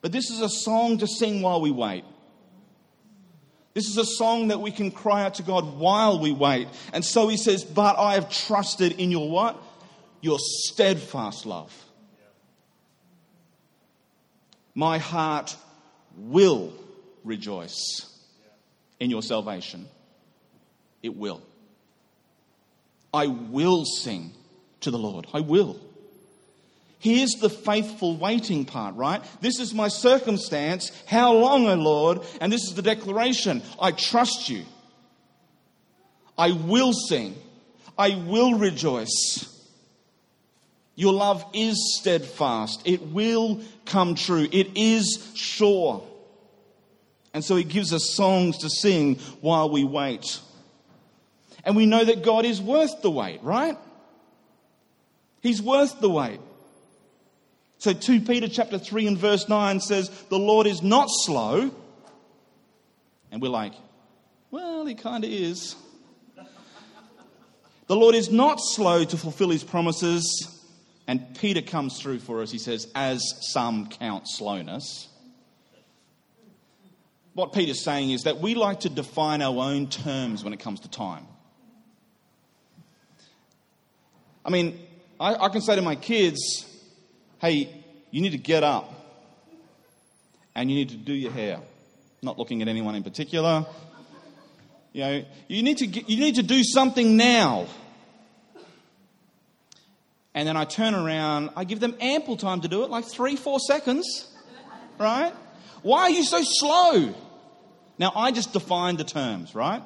But 0.02 0.12
this 0.12 0.30
is 0.30 0.41
a 0.41 0.50
song 0.50 1.00
to 1.00 1.08
sing 1.08 1.41
while 1.41 1.60
we 1.60 1.72
wait. 1.72 2.06
This 3.74 3.89
is 3.89 3.98
a 3.98 4.06
song 4.06 4.48
that 4.48 4.60
we 4.60 4.72
can 4.72 4.89
cry 4.89 5.24
out 5.24 5.36
to 5.36 5.43
God 5.43 5.78
while 5.78 6.20
we 6.20 6.32
wait. 6.32 6.67
And 6.93 7.06
so 7.06 7.28
he 7.28 7.38
says, 7.38 7.63
But 7.63 8.00
I 8.00 8.15
have 8.15 8.32
trusted 8.32 8.93
in 8.93 9.12
your 9.12 9.30
what? 9.30 9.62
Your 10.22 10.39
steadfast 10.39 11.46
love. 11.46 11.72
My 14.78 15.00
heart 15.00 15.56
will 16.16 16.72
rejoice 17.24 18.06
in 19.00 19.10
your 19.10 19.24
salvation. 19.24 19.88
It 21.02 21.18
will. 21.18 21.42
I 23.12 23.26
will 23.26 23.86
sing 23.86 24.34
to 24.82 24.92
the 24.92 25.00
Lord. 25.00 25.26
I 25.34 25.40
will. 25.40 25.80
Here's 27.00 27.32
the 27.42 27.50
faithful 27.50 28.18
waiting 28.18 28.66
part, 28.66 28.94
right? 28.96 29.24
This 29.42 29.60
is 29.60 29.74
my 29.74 29.88
circumstance. 29.88 30.92
How 31.08 31.34
long, 31.34 31.66
O 31.66 31.74
Lord? 31.74 32.22
And 32.40 32.54
this 32.54 32.62
is 32.62 32.76
the 32.76 32.84
declaration 32.84 33.63
I 33.82 33.94
trust 33.94 34.48
you. 34.48 34.63
I 36.38 36.52
will 36.52 36.94
sing. 36.94 37.36
I 37.98 38.10
will 38.28 38.60
rejoice. 38.60 39.57
Your 40.98 41.14
love 41.14 41.46
is 41.54 41.96
steadfast. 42.00 42.82
It 42.84 43.02
will 43.04 43.62
come 43.86 44.16
true. 44.16 44.48
It 44.52 44.76
is 44.76 45.32
sure. 45.36 46.04
And 47.36 47.46
so 47.46 47.56
he 47.56 47.64
gives 47.64 47.94
us 47.94 48.10
songs 48.16 48.58
to 48.58 48.70
sing 48.70 49.18
while 49.42 49.70
we 49.70 49.84
wait. 49.84 50.40
And 51.64 51.76
we 51.76 51.86
know 51.86 52.04
that 52.04 52.24
God 52.24 52.46
is 52.46 52.60
worth 52.60 53.04
the 53.04 53.12
wait, 53.12 53.44
right? 53.44 53.78
He's 55.42 55.62
worth 55.62 56.00
the 56.02 56.10
wait. 56.10 56.40
So 57.78 57.94
2 57.94 58.22
Peter 58.22 58.48
chapter 58.48 58.80
3 58.80 59.06
and 59.06 59.18
verse 59.20 59.48
9 59.48 59.80
says, 59.82 60.10
The 60.30 60.40
Lord 60.40 60.66
is 60.66 60.82
not 60.82 61.10
slow. 61.12 61.70
And 63.32 63.40
we're 63.40 63.50
like, 63.50 63.74
well, 64.50 64.84
he 64.88 64.96
kind 64.96 65.24
of 65.24 65.30
is. 65.30 65.76
The 67.86 67.96
Lord 67.96 68.16
is 68.16 68.30
not 68.30 68.60
slow 68.60 69.06
to 69.06 69.16
fulfill 69.16 69.50
his 69.50 69.64
promises, 69.64 70.57
and 71.08 71.36
Peter 71.39 71.62
comes 71.62 72.00
through 72.02 72.20
for 72.20 72.41
us. 72.41 72.52
He 72.52 72.60
says, 72.60 72.88
as 72.93 73.22
some 73.54 73.88
count 73.88 74.28
slowness. 74.28 75.08
What 77.34 77.54
Peter's 77.54 77.84
saying 77.84 78.12
is 78.12 78.24
that 78.24 78.39
we 78.39 78.56
like 78.56 78.82
to 78.82 78.89
define 78.89 79.41
our 79.41 79.56
own 79.56 79.88
terms 79.89 80.43
when 80.43 80.54
it 80.54 80.60
comes 80.60 80.82
to 80.82 80.89
time. 80.89 81.26
I 84.43 84.50
mean, 84.50 84.80
I, 85.20 85.36
I 85.36 85.50
can 85.50 85.62
say 85.62 85.76
to 85.76 85.82
my 85.82 85.96
kids, 85.96 86.65
hey, 87.39 87.70
you 88.12 88.22
need 88.22 88.32
to 88.32 88.38
get 88.38 88.63
up 88.63 88.93
and 90.56 90.70
you 90.70 90.76
need 90.76 90.89
to 90.89 90.96
do 90.98 91.13
your 91.13 91.32
hair. 91.32 91.60
Not 92.22 92.39
looking 92.39 92.62
at 92.62 92.67
anyone 92.67 92.96
in 92.96 93.04
particular. 93.04 93.65
You 94.93 95.02
know, 95.02 95.26
you 95.48 95.63
need 95.63 95.78
to, 95.78 95.88
get, 95.88 96.10
you 96.10 96.17
need 96.17 96.36
to 96.36 96.43
do 96.43 96.63
something 96.63 97.15
now. 97.15 97.67
And 100.38 100.47
then 100.47 100.56
I 100.56 100.65
turn 100.65 100.93
around, 100.93 101.50
I 101.56 101.63
give 101.63 101.80
them 101.80 101.95
ample 102.00 102.38
time 102.38 102.62
to 102.62 102.67
do 102.67 102.84
it, 102.84 102.91
like 102.91 103.06
three, 103.06 103.36
four 103.36 103.60
seconds, 103.60 104.32
right? 105.00 105.34
Why 105.82 106.02
are 106.02 106.10
you 106.12 106.23
so 106.23 106.41
slow? 106.43 107.15
Now, 107.97 108.12
I 108.15 108.30
just 108.30 108.54
defined 108.54 109.00
the 109.00 109.04
terms, 109.04 109.56
right? 109.56 109.82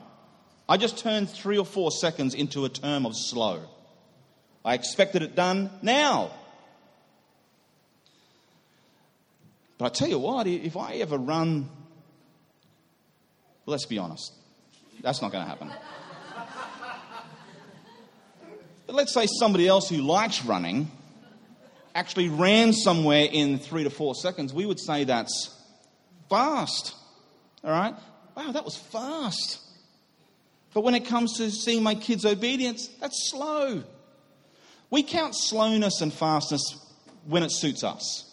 I 0.67 0.75
just 0.75 0.97
turned 0.97 1.29
three 1.29 1.57
or 1.57 1.65
four 1.65 1.89
seconds 1.89 2.33
into 2.33 2.65
a 2.65 2.69
term 2.69 3.05
of 3.05 3.13
slow. 3.15 3.61
I 4.65 4.73
expected 4.73 5.21
it 5.21 5.35
done 5.35 5.69
now. 5.81 6.31
But 9.77 9.85
I 9.85 9.89
tell 9.89 10.09
you 10.09 10.19
what, 10.19 10.47
if 10.47 10.75
I 10.75 10.95
ever 10.95 11.17
run, 11.17 11.69
let's 13.65 13.85
be 13.85 13.99
honest, 13.99 14.33
that's 14.99 15.21
not 15.21 15.31
going 15.31 15.45
to 15.45 15.49
happen. 15.49 15.71
But 18.91 18.97
let's 18.97 19.13
say 19.13 19.25
somebody 19.39 19.69
else 19.69 19.87
who 19.87 20.01
likes 20.01 20.43
running 20.43 20.91
actually 21.95 22.27
ran 22.27 22.73
somewhere 22.73 23.25
in 23.31 23.57
three 23.57 23.85
to 23.85 23.89
four 23.89 24.13
seconds, 24.15 24.53
we 24.53 24.65
would 24.65 24.81
say 24.81 25.05
that's 25.05 25.57
fast. 26.29 26.93
All 27.63 27.71
right? 27.71 27.95
Wow, 28.35 28.51
that 28.51 28.65
was 28.65 28.75
fast. 28.75 29.61
But 30.73 30.81
when 30.81 30.93
it 30.93 31.05
comes 31.05 31.37
to 31.37 31.49
seeing 31.51 31.83
my 31.83 31.95
kids' 31.95 32.25
obedience, 32.25 32.87
that's 32.99 33.29
slow. 33.31 33.81
We 34.89 35.03
count 35.03 35.35
slowness 35.37 36.01
and 36.01 36.11
fastness 36.11 36.61
when 37.25 37.43
it 37.43 37.51
suits 37.53 37.85
us. 37.85 38.29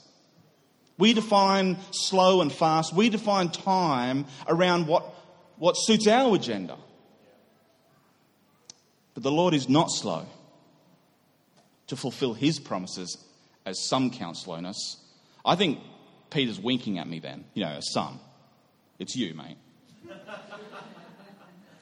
We 0.98 1.12
define 1.12 1.76
slow 1.92 2.40
and 2.40 2.52
fast. 2.52 2.92
We 2.92 3.10
define 3.10 3.50
time 3.50 4.26
around 4.48 4.88
what, 4.88 5.04
what 5.56 5.74
suits 5.74 6.08
our 6.08 6.34
agenda. 6.34 6.76
But 9.14 9.22
the 9.22 9.30
Lord 9.30 9.54
is 9.54 9.68
not 9.68 9.92
slow 9.92 10.26
to 11.88 11.96
fulfill 11.96 12.34
his 12.34 12.58
promises 12.58 13.18
as 13.66 13.88
some 13.88 14.10
count 14.10 14.36
slowness. 14.36 14.96
I 15.44 15.56
think 15.56 15.80
Peter's 16.30 16.60
winking 16.60 16.98
at 16.98 17.08
me 17.08 17.18
then, 17.18 17.44
you 17.54 17.64
know, 17.64 17.70
as 17.70 17.92
some. 17.92 18.20
It's 18.98 19.16
you, 19.16 19.34
mate. 19.34 19.56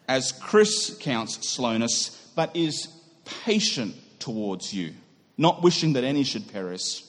As 0.08 0.30
Chris 0.30 0.96
counts 1.00 1.50
slowness, 1.50 2.10
but 2.36 2.54
is 2.54 2.86
patient 3.24 3.96
towards 4.20 4.72
you, 4.72 4.94
not 5.36 5.64
wishing 5.64 5.94
that 5.94 6.04
any 6.04 6.22
should 6.22 6.52
perish, 6.52 7.02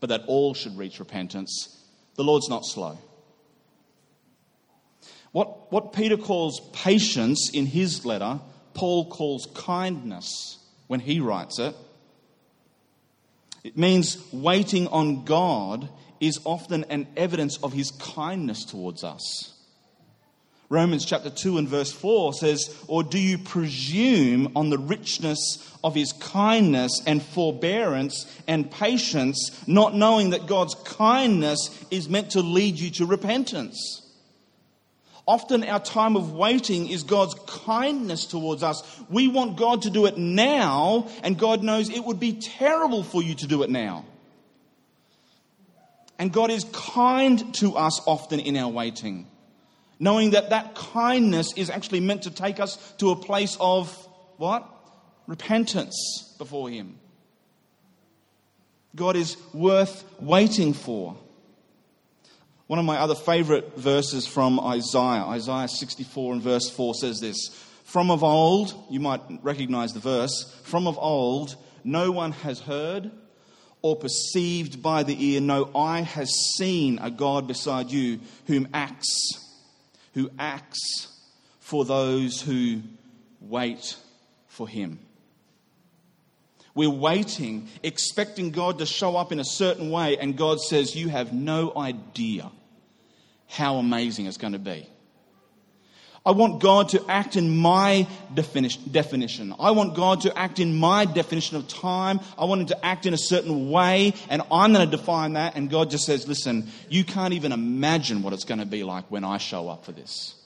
but 0.00 0.08
that 0.08 0.22
all 0.26 0.54
should 0.54 0.78
reach 0.78 0.98
repentance. 0.98 1.76
The 2.14 2.24
Lord's 2.24 2.48
not 2.48 2.64
slow. 2.64 2.96
What, 5.32 5.70
what 5.70 5.92
Peter 5.92 6.16
calls 6.16 6.60
patience 6.72 7.50
in 7.52 7.66
his 7.66 8.06
letter, 8.06 8.40
Paul 8.72 9.10
calls 9.10 9.46
kindness 9.54 10.58
when 10.86 11.00
he 11.00 11.20
writes 11.20 11.58
it. 11.58 11.76
It 13.68 13.76
means 13.76 14.16
waiting 14.32 14.86
on 14.86 15.26
God 15.26 15.90
is 16.20 16.40
often 16.44 16.84
an 16.84 17.06
evidence 17.18 17.58
of 17.62 17.74
his 17.74 17.90
kindness 17.90 18.64
towards 18.64 19.04
us. 19.04 19.52
Romans 20.70 21.04
chapter 21.04 21.28
2 21.28 21.58
and 21.58 21.68
verse 21.68 21.92
4 21.92 22.32
says, 22.32 22.74
Or 22.86 23.02
do 23.02 23.18
you 23.18 23.36
presume 23.36 24.52
on 24.56 24.70
the 24.70 24.78
richness 24.78 25.70
of 25.84 25.94
his 25.94 26.14
kindness 26.14 27.02
and 27.06 27.22
forbearance 27.22 28.24
and 28.46 28.70
patience, 28.70 29.62
not 29.68 29.94
knowing 29.94 30.30
that 30.30 30.46
God's 30.46 30.74
kindness 30.86 31.68
is 31.90 32.08
meant 32.08 32.30
to 32.30 32.40
lead 32.40 32.78
you 32.78 32.88
to 32.92 33.04
repentance? 33.04 34.00
Often 35.28 35.62
our 35.64 35.78
time 35.78 36.16
of 36.16 36.32
waiting 36.32 36.88
is 36.88 37.04
God's 37.04 37.36
kindness 37.46 38.26
towards 38.26 38.64
us. 38.64 38.82
We 39.08 39.28
want 39.28 39.56
God 39.56 39.82
to 39.82 39.90
do 39.90 40.06
it 40.06 40.18
now, 40.18 41.08
and 41.22 41.38
God 41.38 41.62
knows 41.62 41.88
it 41.88 42.04
would 42.04 42.18
be 42.18 42.32
terrible 42.32 43.04
for 43.04 43.22
you 43.22 43.36
to 43.36 43.46
do 43.46 43.62
it 43.62 43.70
now. 43.70 44.04
And 46.18 46.32
God 46.32 46.50
is 46.50 46.64
kind 46.72 47.54
to 47.56 47.76
us 47.76 48.00
often 48.06 48.40
in 48.40 48.56
our 48.56 48.70
waiting 48.70 49.28
knowing 49.98 50.30
that 50.30 50.50
that 50.50 50.74
kindness 50.74 51.52
is 51.54 51.70
actually 51.70 52.00
meant 52.00 52.22
to 52.22 52.30
take 52.30 52.60
us 52.60 52.76
to 52.98 53.10
a 53.10 53.16
place 53.16 53.56
of 53.60 53.90
what? 54.36 54.66
Repentance 55.26 56.34
before 56.38 56.70
Him. 56.70 56.98
God 58.94 59.16
is 59.16 59.36
worth 59.52 60.04
waiting 60.20 60.72
for. 60.72 61.16
One 62.68 62.78
of 62.78 62.84
my 62.84 62.98
other 62.98 63.14
favorite 63.14 63.76
verses 63.76 64.26
from 64.26 64.60
Isaiah, 64.60 65.24
Isaiah 65.24 65.68
64 65.68 66.34
and 66.34 66.42
verse 66.42 66.68
4 66.70 66.94
says 66.94 67.18
this 67.18 67.48
From 67.84 68.10
of 68.10 68.22
old, 68.22 68.74
you 68.90 69.00
might 69.00 69.22
recognize 69.42 69.94
the 69.94 70.00
verse, 70.00 70.54
from 70.64 70.86
of 70.86 70.98
old, 70.98 71.56
no 71.82 72.12
one 72.12 72.32
has 72.32 72.60
heard 72.60 73.10
or 73.80 73.96
perceived 73.96 74.82
by 74.82 75.02
the 75.02 75.16
ear, 75.30 75.40
no 75.40 75.70
eye 75.74 76.02
has 76.02 76.30
seen 76.56 76.98
a 77.00 77.10
God 77.10 77.46
beside 77.46 77.90
you 77.90 78.20
whom 78.46 78.68
acts 78.74 79.48
who 80.14 80.30
acts 80.38 81.08
for 81.60 81.84
those 81.84 82.42
who 82.42 82.82
wait 83.40 83.96
for 84.48 84.68
him. 84.68 84.98
We're 86.78 86.88
waiting, 86.90 87.68
expecting 87.82 88.52
God 88.52 88.78
to 88.78 88.86
show 88.86 89.16
up 89.16 89.32
in 89.32 89.40
a 89.40 89.44
certain 89.44 89.90
way, 89.90 90.16
and 90.16 90.36
God 90.38 90.60
says, 90.60 90.94
You 90.94 91.08
have 91.08 91.32
no 91.32 91.72
idea 91.76 92.52
how 93.48 93.78
amazing 93.78 94.26
it's 94.26 94.36
going 94.36 94.52
to 94.52 94.60
be. 94.60 94.88
I 96.24 96.30
want 96.30 96.62
God 96.62 96.90
to 96.90 97.04
act 97.08 97.34
in 97.34 97.56
my 97.56 98.06
definition. 98.32 99.56
I 99.58 99.72
want 99.72 99.96
God 99.96 100.20
to 100.20 100.38
act 100.38 100.60
in 100.60 100.76
my 100.76 101.04
definition 101.04 101.56
of 101.56 101.66
time. 101.66 102.20
I 102.38 102.44
want 102.44 102.60
Him 102.60 102.66
to 102.68 102.86
act 102.86 103.06
in 103.06 103.12
a 103.12 103.18
certain 103.18 103.70
way, 103.72 104.14
and 104.30 104.40
I'm 104.48 104.72
going 104.72 104.88
to 104.88 104.96
define 104.96 105.32
that. 105.32 105.56
And 105.56 105.68
God 105.68 105.90
just 105.90 106.04
says, 106.04 106.28
Listen, 106.28 106.70
you 106.88 107.02
can't 107.02 107.34
even 107.34 107.50
imagine 107.50 108.22
what 108.22 108.32
it's 108.32 108.44
going 108.44 108.60
to 108.60 108.66
be 108.66 108.84
like 108.84 109.10
when 109.10 109.24
I 109.24 109.38
show 109.38 109.68
up 109.68 109.84
for 109.84 109.90
this. 109.90 110.36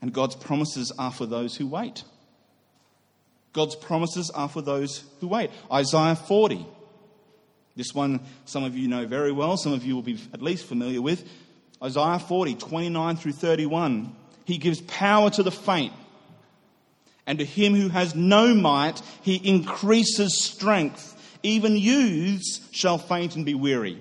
And 0.00 0.14
God's 0.14 0.34
promises 0.34 0.90
are 0.98 1.12
for 1.12 1.26
those 1.26 1.54
who 1.54 1.66
wait. 1.66 2.04
God's 3.52 3.76
promises 3.76 4.30
are 4.30 4.48
for 4.48 4.62
those 4.62 5.04
who 5.20 5.28
wait. 5.28 5.50
Isaiah 5.72 6.16
40. 6.16 6.66
This 7.76 7.94
one, 7.94 8.20
some 8.44 8.64
of 8.64 8.76
you 8.76 8.88
know 8.88 9.06
very 9.06 9.32
well, 9.32 9.56
some 9.56 9.72
of 9.72 9.84
you 9.84 9.94
will 9.94 10.02
be 10.02 10.18
at 10.34 10.42
least 10.42 10.66
familiar 10.66 11.00
with. 11.00 11.26
Isaiah 11.82 12.18
40, 12.18 12.56
29 12.56 13.16
through 13.16 13.32
31. 13.32 14.14
He 14.44 14.58
gives 14.58 14.80
power 14.82 15.30
to 15.30 15.42
the 15.42 15.52
faint, 15.52 15.92
and 17.26 17.38
to 17.38 17.44
him 17.44 17.74
who 17.74 17.88
has 17.88 18.14
no 18.14 18.54
might, 18.54 19.00
he 19.22 19.36
increases 19.36 20.42
strength. 20.42 21.14
Even 21.42 21.76
youths 21.76 22.60
shall 22.72 22.98
faint 22.98 23.36
and 23.36 23.44
be 23.44 23.54
weary. 23.54 24.00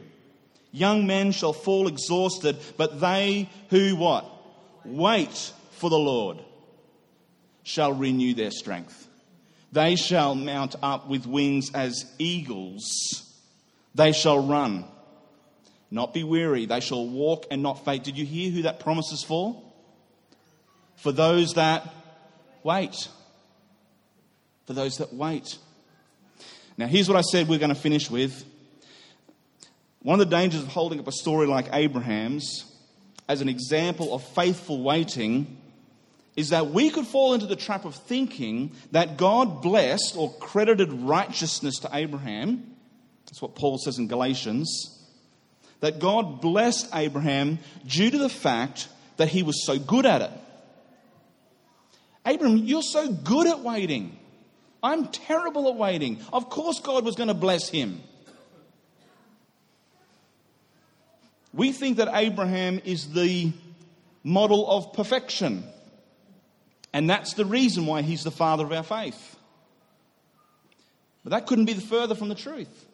Young 0.71 1.05
men 1.05 1.31
shall 1.31 1.53
fall 1.53 1.88
exhausted, 1.88 2.57
but 2.77 2.99
they 2.99 3.49
who 3.69 3.95
what? 3.95 4.25
Wait 4.86 5.53
for 5.71 5.89
the 5.89 5.97
Lord 5.97 6.39
shall 7.63 7.93
renew 7.93 8.33
their 8.33 8.51
strength. 8.51 9.07
They 9.71 9.95
shall 9.95 10.36
mount 10.36 10.75
up 10.82 11.08
with 11.08 11.25
wings 11.25 11.71
as 11.73 12.06
eagles. 12.17 12.86
They 13.95 14.12
shall 14.12 14.45
run 14.45 14.86
not 15.89 16.13
be 16.13 16.23
weary. 16.23 16.65
They 16.65 16.80
shall 16.80 17.08
walk 17.08 17.45
and 17.49 17.63
not 17.63 17.86
faint. 17.86 18.03
Did 18.03 18.17
you 18.17 18.25
hear 18.25 18.51
who 18.51 18.63
that 18.63 18.80
promise 18.80 19.12
is 19.12 19.23
for? 19.23 19.62
For 20.97 21.12
those 21.12 21.53
that 21.53 21.93
wait. 22.63 23.08
For 24.65 24.73
those 24.73 24.97
that 24.97 25.13
wait. 25.13 25.58
Now, 26.77 26.88
here's 26.88 27.08
what 27.08 27.17
I 27.17 27.21
said 27.21 27.47
we're 27.47 27.60
going 27.60 27.69
to 27.69 27.75
finish 27.75 28.12
with. 28.12 28.45
One 30.01 30.19
of 30.19 30.30
the 30.30 30.36
dangers 30.36 30.62
of 30.62 30.67
holding 30.67 30.99
up 30.99 31.08
a 31.08 31.12
story 31.12 31.47
like 31.47 31.69
Abraham's 31.73 32.65
as 33.27 33.41
an 33.41 33.49
example 33.49 34.13
of 34.13 34.23
faithful 34.23 34.84
waiting 34.84 35.58
is 36.38 36.50
that 36.50 36.67
we 36.67 36.89
could 36.91 37.08
fall 37.08 37.34
into 37.34 37.47
the 37.47 37.56
trap 37.56 37.84
of 37.84 37.95
thinking 37.95 38.71
that 38.91 39.17
God 39.17 39.62
blessed 39.62 40.15
or 40.15 40.32
credited 40.36 40.93
righteousness 40.93 41.80
to 41.80 41.89
Abraham. 41.91 42.76
That's 43.26 43.41
what 43.41 43.56
Paul 43.56 43.80
says 43.80 43.97
in 43.97 44.08
Galatians 44.08 44.93
that 45.80 46.00
God 46.00 46.41
blessed 46.41 46.89
Abraham 46.93 47.60
due 47.86 48.10
to 48.10 48.17
the 48.17 48.30
fact 48.30 48.88
that 49.17 49.28
he 49.28 49.43
was 49.43 49.65
so 49.65 49.78
good 49.78 50.06
at 50.06 50.21
it. 50.21 50.32
Abraham, 52.26 52.58
you're 52.58 52.82
so 52.82 53.12
good 53.12 53.47
at 53.47 53.60
waiting. 53.60 54.17
I'm 54.82 55.08
terrible 55.08 55.69
at 55.69 55.76
waiting. 55.76 56.19
Of 56.32 56.50
course, 56.50 56.80
God 56.80 57.04
was 57.06 57.15
going 57.15 57.28
to 57.28 57.34
bless 57.34 57.69
him. 57.69 58.02
We 61.54 61.71
think 61.71 61.97
that 61.97 62.10
Abraham 62.13 62.80
is 62.86 63.13
the 63.13 63.52
model 64.23 64.69
of 64.69 64.93
perfection. 64.93 65.63
And 66.97 67.07
that's 67.07 67.36
the 67.36 67.45
reason 67.45 67.86
why 67.86 68.01
he's 68.01 68.23
the 68.23 68.31
father 68.31 68.63
of 68.63 68.71
our 68.71 68.81
faith. 68.81 69.36
But 71.23 71.29
that 71.29 71.45
couldn't 71.45 71.65
be 71.65 71.75
further 71.75 72.15
from 72.15 72.27
the 72.27 72.33
truth. 72.33 72.88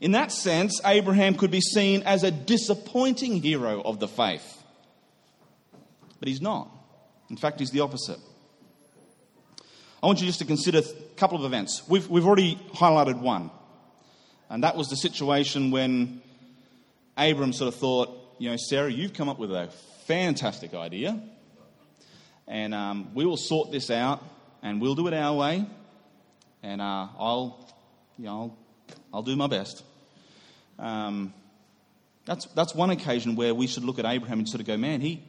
In 0.00 0.12
that 0.12 0.32
sense, 0.32 0.80
Abraham 0.86 1.34
could 1.34 1.50
be 1.50 1.60
seen 1.60 2.02
as 2.04 2.24
a 2.24 2.30
disappointing 2.30 3.42
hero 3.42 3.82
of 3.82 4.00
the 4.00 4.08
faith. 4.08 4.56
But 6.18 6.28
he's 6.28 6.40
not. 6.40 6.70
In 7.28 7.36
fact, 7.36 7.60
he's 7.60 7.72
the 7.72 7.80
opposite. 7.80 8.20
I 10.02 10.06
want 10.06 10.22
you 10.22 10.26
just 10.26 10.38
to 10.38 10.46
consider 10.46 10.78
a 10.78 11.12
couple 11.16 11.36
of 11.36 11.44
events. 11.44 11.82
We've, 11.88 12.08
we've 12.08 12.24
already 12.24 12.56
highlighted 12.72 13.20
one, 13.20 13.50
and 14.48 14.64
that 14.64 14.78
was 14.78 14.88
the 14.88 14.96
situation 14.96 15.72
when 15.72 16.22
Abram 17.18 17.52
sort 17.52 17.68
of 17.68 17.78
thought, 17.78 18.18
you 18.38 18.48
know, 18.48 18.56
Sarah, 18.56 18.90
you've 18.90 19.12
come 19.12 19.28
up 19.28 19.38
with 19.38 19.52
a 19.52 19.68
fantastic 20.06 20.72
idea, 20.72 21.22
and 22.48 22.74
um, 22.74 23.10
we 23.14 23.26
will 23.26 23.36
sort 23.36 23.70
this 23.70 23.90
out, 23.90 24.24
and 24.62 24.80
we'll 24.80 24.94
do 24.94 25.06
it 25.06 25.14
our 25.14 25.36
way, 25.36 25.66
and 26.62 26.80
uh, 26.80 27.08
I'll, 27.18 27.68
you 28.16 28.24
know, 28.24 28.30
I'll, 28.30 28.58
I'll 29.14 29.22
do 29.22 29.36
my 29.36 29.46
best. 29.46 29.84
Um, 30.78 31.34
that's, 32.24 32.46
that's 32.46 32.74
one 32.74 32.90
occasion 32.90 33.36
where 33.36 33.54
we 33.54 33.66
should 33.66 33.84
look 33.84 33.98
at 33.98 34.06
Abraham 34.06 34.38
and 34.38 34.48
sort 34.48 34.60
of 34.60 34.66
go, 34.66 34.76
man, 34.76 35.00
he, 35.00 35.22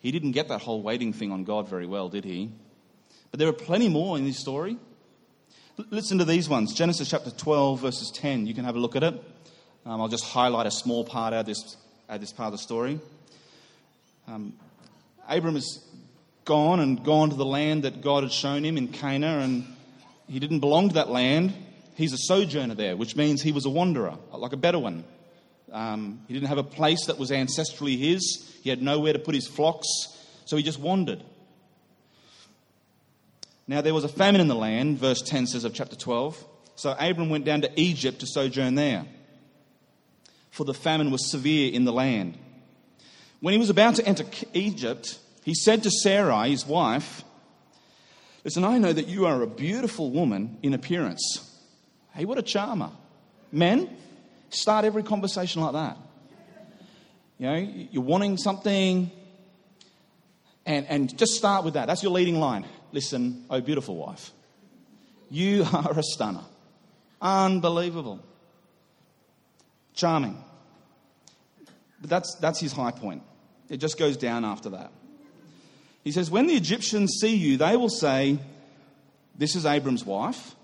he 0.00 0.10
didn't 0.10 0.32
get 0.32 0.48
that 0.48 0.60
whole 0.60 0.82
waiting 0.82 1.12
thing 1.12 1.32
on 1.32 1.44
God 1.44 1.68
very 1.68 1.86
well, 1.86 2.08
did 2.08 2.24
he? 2.24 2.50
But 3.30 3.40
there 3.40 3.48
are 3.48 3.54
plenty 3.54 3.88
more 3.88 4.16
in 4.16 4.24
this 4.24 4.38
story. 4.38 4.76
L- 5.78 5.86
listen 5.90 6.18
to 6.18 6.24
these 6.24 6.48
ones 6.48 6.74
Genesis 6.74 7.08
chapter 7.08 7.30
12, 7.30 7.80
verses 7.80 8.10
10. 8.14 8.46
You 8.46 8.54
can 8.54 8.64
have 8.64 8.76
a 8.76 8.78
look 8.78 8.96
at 8.96 9.02
it. 9.02 9.14
Um, 9.84 10.00
I'll 10.00 10.08
just 10.08 10.24
highlight 10.24 10.66
a 10.66 10.70
small 10.70 11.04
part 11.04 11.32
out 11.32 11.40
of 11.40 11.46
this, 11.46 11.76
out 12.08 12.16
of 12.16 12.20
this 12.20 12.32
part 12.32 12.48
of 12.48 12.52
the 12.52 12.62
story. 12.62 13.00
Um, 14.26 14.54
Abram 15.28 15.54
has 15.54 15.85
gone 16.46 16.80
and 16.80 17.04
gone 17.04 17.28
to 17.28 17.36
the 17.36 17.44
land 17.44 17.84
that 17.84 18.00
God 18.00 18.22
had 18.22 18.32
shown 18.32 18.64
him 18.64 18.78
in 18.78 18.88
Canaan, 18.88 19.40
and 19.42 19.76
he 20.28 20.38
didn't 20.38 20.60
belong 20.60 20.88
to 20.88 20.94
that 20.94 21.10
land 21.10 21.52
he's 21.96 22.12
a 22.12 22.18
sojourner 22.18 22.74
there, 22.74 22.96
which 22.96 23.16
means 23.16 23.42
he 23.42 23.52
was 23.52 23.66
a 23.66 23.70
wanderer, 23.70 24.16
like 24.32 24.52
a 24.52 24.56
Bedouin. 24.56 25.04
Um, 25.72 26.20
he 26.28 26.34
didn't 26.34 26.48
have 26.48 26.58
a 26.58 26.62
place 26.62 27.06
that 27.06 27.18
was 27.18 27.30
ancestrally 27.30 27.98
his, 27.98 28.54
he 28.62 28.70
had 28.70 28.80
nowhere 28.80 29.12
to 29.12 29.18
put 29.18 29.34
his 29.34 29.48
flocks, 29.48 29.88
so 30.44 30.56
he 30.56 30.62
just 30.62 30.78
wandered. 30.78 31.22
Now, 33.66 33.80
there 33.80 33.94
was 33.94 34.04
a 34.04 34.08
famine 34.08 34.40
in 34.40 34.46
the 34.46 34.54
land, 34.54 34.98
verse 34.98 35.20
10 35.22 35.48
says 35.48 35.64
of 35.64 35.74
chapter 35.74 35.96
12. 35.96 36.44
So 36.76 36.94
Abram 37.00 37.30
went 37.30 37.44
down 37.44 37.62
to 37.62 37.80
Egypt 37.80 38.20
to 38.20 38.26
sojourn 38.26 38.76
there, 38.76 39.06
for 40.50 40.64
the 40.64 40.74
famine 40.74 41.10
was 41.10 41.30
severe 41.30 41.72
in 41.72 41.84
the 41.84 41.92
land. 41.92 42.38
When 43.40 43.52
he 43.52 43.58
was 43.58 43.70
about 43.70 43.96
to 43.96 44.06
enter 44.06 44.24
Egypt, 44.54 45.18
he 45.46 45.54
said 45.54 45.84
to 45.84 45.90
Sarai, 45.92 46.50
his 46.50 46.66
wife, 46.66 47.22
Listen, 48.42 48.64
I 48.64 48.78
know 48.78 48.92
that 48.92 49.06
you 49.06 49.26
are 49.26 49.42
a 49.42 49.46
beautiful 49.46 50.10
woman 50.10 50.58
in 50.60 50.74
appearance. 50.74 51.60
Hey, 52.14 52.24
what 52.24 52.36
a 52.36 52.42
charmer. 52.42 52.90
Men, 53.52 53.88
start 54.50 54.84
every 54.84 55.04
conversation 55.04 55.62
like 55.62 55.72
that. 55.74 55.98
You 57.38 57.46
know, 57.46 57.54
you're 57.92 58.02
wanting 58.02 58.36
something, 58.38 59.10
and, 60.64 60.86
and 60.86 61.16
just 61.16 61.34
start 61.34 61.64
with 61.64 61.74
that. 61.74 61.86
That's 61.86 62.02
your 62.02 62.12
leading 62.12 62.40
line. 62.40 62.66
Listen, 62.90 63.44
oh, 63.48 63.60
beautiful 63.60 63.96
wife, 63.96 64.32
you 65.30 65.64
are 65.72 65.96
a 65.96 66.02
stunner. 66.02 66.44
Unbelievable. 67.22 68.18
Charming. 69.94 70.42
But 72.00 72.10
that's, 72.10 72.34
that's 72.36 72.58
his 72.58 72.72
high 72.72 72.90
point. 72.90 73.22
It 73.68 73.76
just 73.76 73.96
goes 73.96 74.16
down 74.16 74.44
after 74.44 74.70
that. 74.70 74.90
He 76.06 76.12
says, 76.12 76.30
When 76.30 76.46
the 76.46 76.54
Egyptians 76.54 77.18
see 77.20 77.34
you, 77.34 77.56
they 77.56 77.76
will 77.76 77.88
say, 77.88 78.38
This 79.36 79.56
is 79.56 79.66
Abram's 79.66 80.04
wife. 80.04 80.54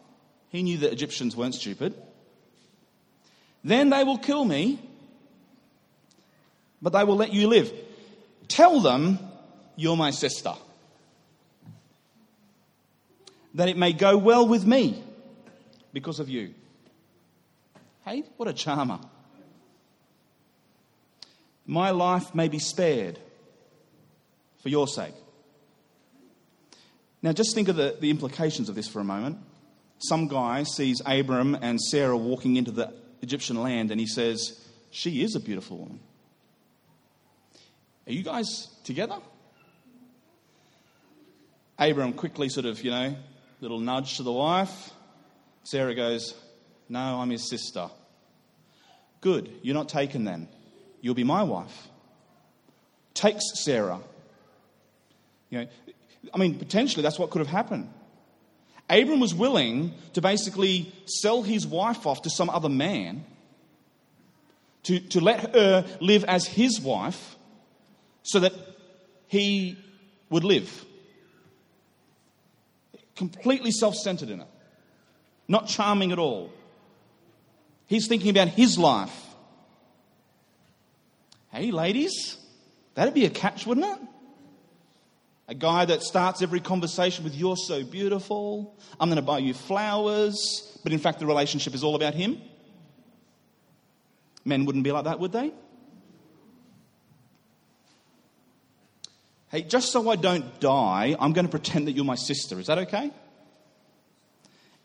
He 0.51 0.63
knew 0.63 0.79
that 0.79 0.93
Egyptians 0.93 1.35
weren't 1.35 1.57
stupid. 1.57 2.01
Then 3.65 3.91
they 3.91 4.05
will 4.05 4.19
kill 4.19 4.45
me, 4.45 4.79
but 6.81 6.93
they 6.93 7.03
will 7.03 7.17
let 7.17 7.33
you 7.33 7.49
live. 7.49 7.73
Tell 8.47 8.79
them 8.79 9.19
you're 9.75 9.97
my 9.97 10.13
sister, 10.13 10.53
that 13.55 13.69
it 13.69 13.77
may 13.77 13.93
go 13.93 14.17
well 14.17 14.47
with 14.47 14.65
me 14.65 15.03
because 15.93 16.21
of 16.21 16.29
you. 16.29 16.55
Hey, 18.05 18.23
what 18.37 18.49
a 18.49 18.53
charmer. 18.53 19.01
My 21.67 21.91
life 21.91 22.33
may 22.33 22.47
be 22.47 22.61
spared 22.61 23.19
for 24.61 24.69
your 24.69 24.87
sake. 24.87 25.15
Now, 27.23 27.33
just 27.33 27.55
think 27.55 27.69
of 27.69 27.77
the, 27.77 27.97
the 28.01 28.11
implications 28.11 28.69
of 28.69 28.75
this 28.75 28.89
for 28.89 29.01
a 29.01 29.05
moment 29.05 29.39
some 30.03 30.27
guy 30.27 30.65
sees 30.65 31.01
Abram 31.07 31.57
and 31.61 31.81
Sarah 31.81 32.17
walking 32.17 32.57
into 32.57 32.73
the 32.73 32.93
Egyptian 33.23 33.63
land 33.63 33.91
and 33.91 34.01
he 34.01 34.07
says, 34.07 34.61
She 34.91 35.23
is 35.23 35.37
a 35.37 35.41
beautiful 35.41 35.79
woman. 35.79 36.01
Are 38.07 38.13
you 38.13 38.25
guys 38.25 38.69
together? 38.83 39.19
Abram 41.79 42.13
quickly, 42.15 42.49
sort 42.49 42.67
of, 42.67 42.83
you 42.83 42.91
know, 42.91 43.17
little 43.61 43.79
nudge 43.79 44.17
to 44.17 44.25
the 44.25 44.33
wife. 44.33 44.91
Sarah 45.63 45.95
goes, 45.95 46.35
No, 46.89 47.21
I'm 47.21 47.31
his 47.31 47.49
sister. 47.49 47.89
Good, 49.21 49.53
you're 49.63 49.75
not 49.75 49.89
taken 49.89 50.25
then. 50.25 50.49
You'll 51.01 51.15
be 51.15 51.25
my 51.25 51.45
wife. 51.45 51.89
Takes 53.15 53.45
Sarah. 53.65 54.01
You 55.49 55.61
know, 55.61 55.67
I 56.33 56.39
mean, 56.39 56.59
potentially 56.59 57.03
that's 57.03 57.19
what 57.19 57.31
could 57.31 57.41
have 57.41 57.49
happened. 57.49 57.93
Abram 58.89 59.21
was 59.21 59.35
willing 59.35 59.95
to 60.13 60.21
basically 60.21 60.93
sell 61.07 61.43
his 61.43 61.67
wife 61.67 62.07
off 62.07 62.23
to 62.23 62.31
some 62.31 62.51
other 62.51 62.69
man, 62.69 63.25
to, 64.85 65.01
to 65.01 65.21
let 65.21 65.55
her 65.55 65.87
live 66.01 66.25
as 66.25 66.47
his 66.47 66.81
wife, 66.81 67.37
so 68.23 68.41
that 68.41 68.53
he 69.29 69.77
would 70.31 70.45
live. 70.45 70.85
Completely 73.17 73.71
self 73.71 73.95
centered 73.95 74.31
in 74.31 74.41
it, 74.41 74.49
not 75.49 75.69
charming 75.69 76.13
at 76.13 76.19
all. 76.19 76.53
He's 77.87 78.09
thinking 78.09 78.31
about 78.31 78.49
his 78.49 78.79
life. 78.79 79.27
Hey, 81.51 81.71
ladies, 81.71 82.39
that'd 82.95 83.13
be 83.13 83.27
a 83.27 83.31
catch, 83.31 83.67
wouldn't 83.67 83.87
it? 83.87 84.09
A 85.49 85.55
guy 85.55 85.85
that 85.85 86.03
starts 86.03 86.41
every 86.41 86.61
conversation 86.61 87.25
with, 87.25 87.35
You're 87.35 87.57
so 87.57 87.83
beautiful, 87.83 88.77
I'm 89.01 89.09
going 89.09 89.17
to 89.17 89.23
buy 89.23 89.39
you 89.39 89.55
flowers, 89.55 90.79
but 90.83 90.93
in 90.93 90.99
fact, 90.99 91.19
the 91.19 91.27
relationship 91.27 91.75
is 91.75 91.83
all 91.83 91.95
about 91.95 92.15
him. 92.15 92.41
Men 94.45 94.65
wouldn't 94.65 94.85
be 94.85 94.93
like 94.93 95.05
that, 95.05 95.21
would 95.21 95.33
they? 95.33 95.53
Hey, 99.51 99.63
just 99.63 99.93
so 99.93 100.09
I 100.09 100.17
don't 100.17 100.61
die, 100.61 101.15
I'm 101.21 101.33
going 101.33 101.45
to 101.45 101.51
pretend 101.51 101.87
that 101.87 101.93
you're 101.93 102.05
my 102.05 102.15
sister. 102.15 102.59
Is 102.59 102.69
that 102.69 102.79
okay? 102.79 103.11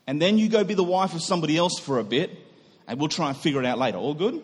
And 0.06 0.20
then 0.20 0.38
you 0.38 0.48
go 0.48 0.64
be 0.64 0.74
the 0.74 0.84
wife 0.84 1.14
of 1.14 1.22
somebody 1.22 1.56
else 1.56 1.78
for 1.78 1.98
a 1.98 2.04
bit, 2.04 2.30
and 2.86 2.98
we'll 2.98 3.08
try 3.08 3.28
and 3.28 3.36
figure 3.36 3.60
it 3.60 3.66
out 3.66 3.78
later. 3.78 3.98
All 3.98 4.14
good? 4.14 4.42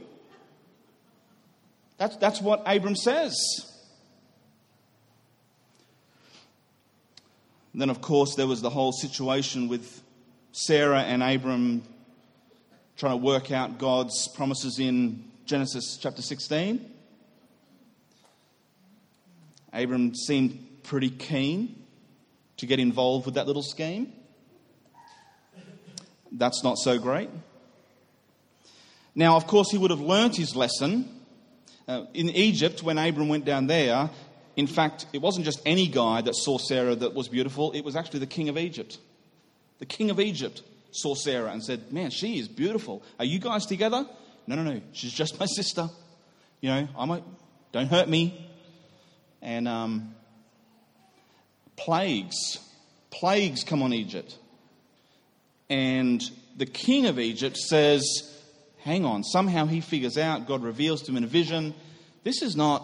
That's, 1.98 2.16
that's 2.16 2.40
what 2.40 2.62
Abram 2.66 2.96
says. 2.96 3.34
And 7.74 7.80
then, 7.80 7.90
of 7.90 8.00
course, 8.00 8.36
there 8.36 8.46
was 8.46 8.62
the 8.62 8.70
whole 8.70 8.92
situation 8.92 9.66
with 9.66 10.00
Sarah 10.52 11.02
and 11.02 11.24
Abram 11.24 11.82
trying 12.96 13.18
to 13.18 13.24
work 13.24 13.50
out 13.50 13.78
God's 13.78 14.28
promises 14.28 14.78
in 14.78 15.24
Genesis 15.44 15.98
chapter 16.00 16.22
16. 16.22 16.88
Abram 19.72 20.14
seemed 20.14 20.84
pretty 20.84 21.10
keen 21.10 21.84
to 22.58 22.66
get 22.66 22.78
involved 22.78 23.26
with 23.26 23.34
that 23.34 23.48
little 23.48 23.64
scheme. 23.64 24.12
That's 26.30 26.62
not 26.62 26.78
so 26.78 26.96
great. 26.96 27.28
Now, 29.16 29.34
of 29.34 29.48
course, 29.48 29.72
he 29.72 29.78
would 29.78 29.90
have 29.90 30.00
learnt 30.00 30.36
his 30.36 30.54
lesson. 30.54 31.08
Uh, 31.88 32.04
in 32.14 32.28
Egypt, 32.28 32.84
when 32.84 32.98
Abram 32.98 33.28
went 33.28 33.44
down 33.44 33.66
there, 33.66 34.10
in 34.56 34.66
fact, 34.66 35.06
it 35.12 35.20
wasn't 35.20 35.44
just 35.44 35.60
any 35.66 35.88
guy 35.88 36.20
that 36.20 36.34
saw 36.34 36.58
Sarah 36.58 36.94
that 36.94 37.14
was 37.14 37.28
beautiful, 37.28 37.72
it 37.72 37.84
was 37.84 37.96
actually 37.96 38.20
the 38.20 38.26
king 38.26 38.48
of 38.48 38.56
Egypt. 38.56 38.98
The 39.78 39.86
king 39.86 40.10
of 40.10 40.20
Egypt 40.20 40.62
saw 40.92 41.14
Sarah 41.14 41.50
and 41.50 41.62
said, 41.62 41.92
Man, 41.92 42.10
she 42.10 42.38
is 42.38 42.48
beautiful. 42.48 43.02
Are 43.18 43.24
you 43.24 43.38
guys 43.38 43.66
together? 43.66 44.06
No, 44.46 44.56
no, 44.56 44.62
no. 44.62 44.80
She's 44.92 45.12
just 45.12 45.40
my 45.40 45.46
sister. 45.46 45.88
You 46.60 46.70
know, 46.70 46.88
I 46.96 47.04
might, 47.04 47.24
don't 47.72 47.88
hurt 47.88 48.08
me. 48.08 48.48
And 49.42 49.66
um, 49.66 50.14
plagues, 51.76 52.58
plagues 53.10 53.64
come 53.64 53.82
on 53.82 53.92
Egypt. 53.92 54.38
And 55.68 56.22
the 56.56 56.66
king 56.66 57.06
of 57.06 57.18
Egypt 57.18 57.56
says, 57.56 58.04
Hang 58.78 59.04
on, 59.04 59.24
somehow 59.24 59.66
he 59.66 59.80
figures 59.80 60.16
out, 60.16 60.46
God 60.46 60.62
reveals 60.62 61.02
to 61.02 61.10
him 61.10 61.16
in 61.16 61.24
a 61.24 61.26
vision, 61.26 61.74
this 62.22 62.42
is 62.42 62.54
not, 62.54 62.82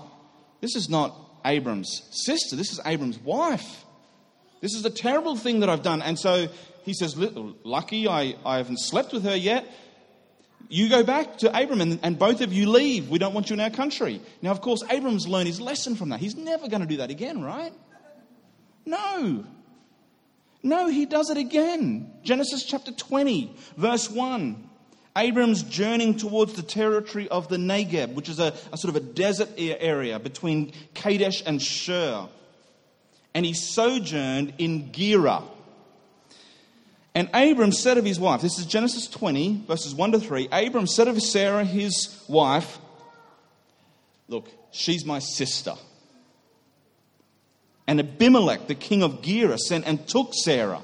this 0.60 0.74
is 0.74 0.88
not 0.88 1.14
Abram's 1.44 2.02
sister. 2.10 2.56
This 2.56 2.72
is 2.72 2.80
Abram's 2.84 3.18
wife. 3.18 3.84
This 4.60 4.74
is 4.74 4.84
a 4.84 4.90
terrible 4.90 5.36
thing 5.36 5.60
that 5.60 5.68
I've 5.68 5.82
done. 5.82 6.02
And 6.02 6.18
so 6.18 6.48
he 6.84 6.94
says, 6.94 7.16
Lucky 7.16 8.08
I, 8.08 8.36
I 8.44 8.58
haven't 8.58 8.78
slept 8.80 9.12
with 9.12 9.24
her 9.24 9.36
yet. 9.36 9.66
You 10.68 10.88
go 10.88 11.02
back 11.02 11.38
to 11.38 11.48
Abram 11.48 11.80
and, 11.80 11.98
and 12.02 12.18
both 12.18 12.40
of 12.40 12.52
you 12.52 12.70
leave. 12.70 13.08
We 13.08 13.18
don't 13.18 13.34
want 13.34 13.50
you 13.50 13.54
in 13.54 13.60
our 13.60 13.70
country. 13.70 14.20
Now, 14.40 14.52
of 14.52 14.60
course, 14.60 14.84
Abram's 14.88 15.26
learned 15.26 15.48
his 15.48 15.60
lesson 15.60 15.96
from 15.96 16.10
that. 16.10 16.20
He's 16.20 16.36
never 16.36 16.68
going 16.68 16.82
to 16.82 16.86
do 16.86 16.98
that 16.98 17.10
again, 17.10 17.42
right? 17.42 17.72
No. 18.86 19.44
No, 20.62 20.88
he 20.88 21.06
does 21.06 21.30
it 21.30 21.38
again. 21.38 22.12
Genesis 22.22 22.64
chapter 22.64 22.92
20, 22.92 23.56
verse 23.76 24.10
1. 24.10 24.69
Abram's 25.16 25.62
journeying 25.62 26.16
towards 26.16 26.54
the 26.54 26.62
territory 26.62 27.28
of 27.28 27.48
the 27.48 27.56
Negeb, 27.56 28.14
which 28.14 28.28
is 28.28 28.38
a, 28.38 28.54
a 28.72 28.76
sort 28.76 28.94
of 28.94 28.96
a 28.96 29.00
desert 29.00 29.48
area 29.56 30.18
between 30.18 30.72
Kadesh 30.94 31.42
and 31.44 31.60
Shur. 31.60 32.28
And 33.34 33.44
he 33.44 33.52
sojourned 33.52 34.54
in 34.58 34.92
Gerar. 34.92 35.42
And 37.14 37.28
Abram 37.34 37.72
said 37.72 37.98
of 37.98 38.04
his 38.04 38.20
wife, 38.20 38.40
this 38.40 38.58
is 38.58 38.66
Genesis 38.66 39.08
20, 39.08 39.64
verses 39.66 39.94
1 39.94 40.12
to 40.12 40.20
3. 40.20 40.48
Abram 40.52 40.86
said 40.86 41.08
of 41.08 41.20
Sarah, 41.20 41.64
his 41.64 42.24
wife, 42.28 42.78
Look, 44.28 44.48
she's 44.70 45.04
my 45.04 45.18
sister. 45.18 45.74
And 47.88 47.98
Abimelech, 47.98 48.68
the 48.68 48.76
king 48.76 49.02
of 49.02 49.22
Gerar, 49.22 49.58
sent 49.58 49.84
and 49.86 50.06
took 50.06 50.32
Sarah. 50.32 50.82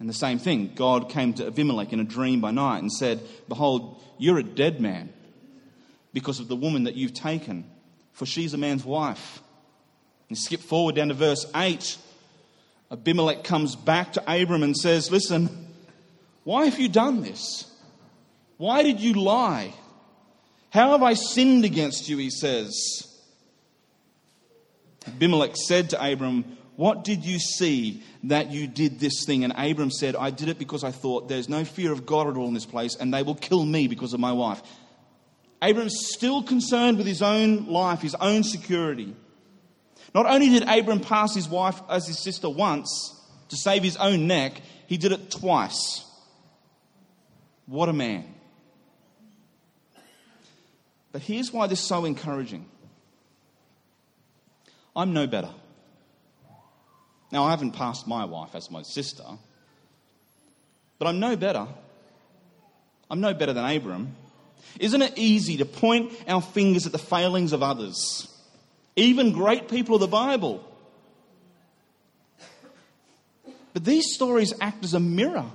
And 0.00 0.08
the 0.08 0.14
same 0.14 0.38
thing, 0.38 0.72
God 0.74 1.10
came 1.10 1.34
to 1.34 1.46
Abimelech 1.46 1.92
in 1.92 2.00
a 2.00 2.04
dream 2.04 2.40
by 2.40 2.50
night 2.50 2.78
and 2.78 2.90
said, 2.90 3.20
Behold, 3.48 4.02
you're 4.18 4.38
a 4.38 4.42
dead 4.42 4.80
man 4.80 5.12
because 6.14 6.40
of 6.40 6.48
the 6.48 6.56
woman 6.56 6.84
that 6.84 6.94
you've 6.94 7.12
taken, 7.12 7.70
for 8.12 8.24
she's 8.24 8.54
a 8.54 8.58
man's 8.58 8.84
wife. 8.84 9.40
And 10.30 10.38
skip 10.38 10.60
forward 10.60 10.94
down 10.94 11.08
to 11.08 11.14
verse 11.14 11.44
8. 11.54 11.98
Abimelech 12.90 13.44
comes 13.44 13.76
back 13.76 14.14
to 14.14 14.22
Abram 14.26 14.62
and 14.62 14.76
says, 14.76 15.10
Listen, 15.10 15.68
why 16.44 16.64
have 16.64 16.78
you 16.78 16.88
done 16.88 17.20
this? 17.20 17.70
Why 18.56 18.82
did 18.82 19.00
you 19.00 19.14
lie? 19.14 19.74
How 20.70 20.92
have 20.92 21.02
I 21.02 21.14
sinned 21.14 21.64
against 21.64 22.08
you? 22.08 22.16
He 22.16 22.30
says. 22.30 23.06
Abimelech 25.06 25.56
said 25.56 25.90
to 25.90 26.12
Abram, 26.12 26.56
What 26.80 27.04
did 27.04 27.26
you 27.26 27.38
see 27.38 28.02
that 28.24 28.52
you 28.52 28.66
did 28.66 29.00
this 29.00 29.26
thing? 29.26 29.44
And 29.44 29.52
Abram 29.54 29.90
said, 29.90 30.16
I 30.16 30.30
did 30.30 30.48
it 30.48 30.58
because 30.58 30.82
I 30.82 30.92
thought 30.92 31.28
there's 31.28 31.46
no 31.46 31.62
fear 31.62 31.92
of 31.92 32.06
God 32.06 32.26
at 32.26 32.38
all 32.38 32.48
in 32.48 32.54
this 32.54 32.64
place, 32.64 32.96
and 32.96 33.12
they 33.12 33.22
will 33.22 33.34
kill 33.34 33.66
me 33.66 33.86
because 33.86 34.14
of 34.14 34.20
my 34.20 34.32
wife. 34.32 34.62
Abram's 35.60 35.94
still 36.14 36.42
concerned 36.42 36.96
with 36.96 37.06
his 37.06 37.20
own 37.20 37.66
life, 37.66 38.00
his 38.00 38.14
own 38.14 38.44
security. 38.44 39.14
Not 40.14 40.24
only 40.24 40.48
did 40.48 40.66
Abram 40.66 41.00
pass 41.00 41.34
his 41.34 41.50
wife 41.50 41.78
as 41.90 42.06
his 42.06 42.18
sister 42.18 42.48
once 42.48 43.14
to 43.50 43.56
save 43.56 43.82
his 43.82 43.98
own 43.98 44.26
neck, 44.26 44.62
he 44.86 44.96
did 44.96 45.12
it 45.12 45.30
twice. 45.30 46.02
What 47.66 47.90
a 47.90 47.92
man. 47.92 48.24
But 51.12 51.20
here's 51.20 51.52
why 51.52 51.66
this 51.66 51.82
is 51.82 51.86
so 51.86 52.06
encouraging 52.06 52.64
I'm 54.96 55.12
no 55.12 55.26
better. 55.26 55.50
Now, 57.32 57.44
I 57.44 57.50
haven't 57.50 57.72
passed 57.72 58.06
my 58.06 58.24
wife 58.24 58.54
as 58.54 58.70
my 58.70 58.82
sister, 58.82 59.24
but 60.98 61.06
I'm 61.08 61.20
no 61.20 61.36
better. 61.36 61.66
I'm 63.10 63.20
no 63.20 63.34
better 63.34 63.52
than 63.52 63.64
Abram. 63.64 64.16
Isn't 64.78 65.02
it 65.02 65.14
easy 65.16 65.56
to 65.58 65.64
point 65.64 66.12
our 66.28 66.42
fingers 66.42 66.86
at 66.86 66.92
the 66.92 66.98
failings 66.98 67.52
of 67.52 67.62
others, 67.62 68.28
even 68.96 69.32
great 69.32 69.68
people 69.68 69.96
of 69.96 70.00
the 70.00 70.08
Bible? 70.08 70.64
But 73.72 73.84
these 73.84 74.14
stories 74.14 74.52
act 74.60 74.84
as 74.84 74.94
a 74.94 75.00
mirror 75.00 75.46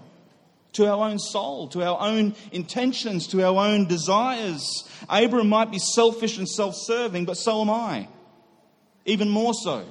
to 0.74 0.88
our 0.88 1.10
own 1.10 1.20
soul, 1.20 1.68
to 1.70 1.84
our 1.84 2.00
own 2.00 2.36
intentions, 2.52 3.28
to 3.28 3.44
our 3.44 3.66
own 3.66 3.88
desires. 3.88 4.88
Abram 5.10 5.50
might 5.50 5.72
be 5.72 5.80
selfish 5.80 6.38
and 6.38 6.48
self 6.48 6.76
serving, 6.76 7.26
but 7.26 7.38
so 7.38 7.62
am 7.62 7.70
I. 7.70 8.08
Even 9.06 9.30
more 9.30 9.54
so. 9.54 9.86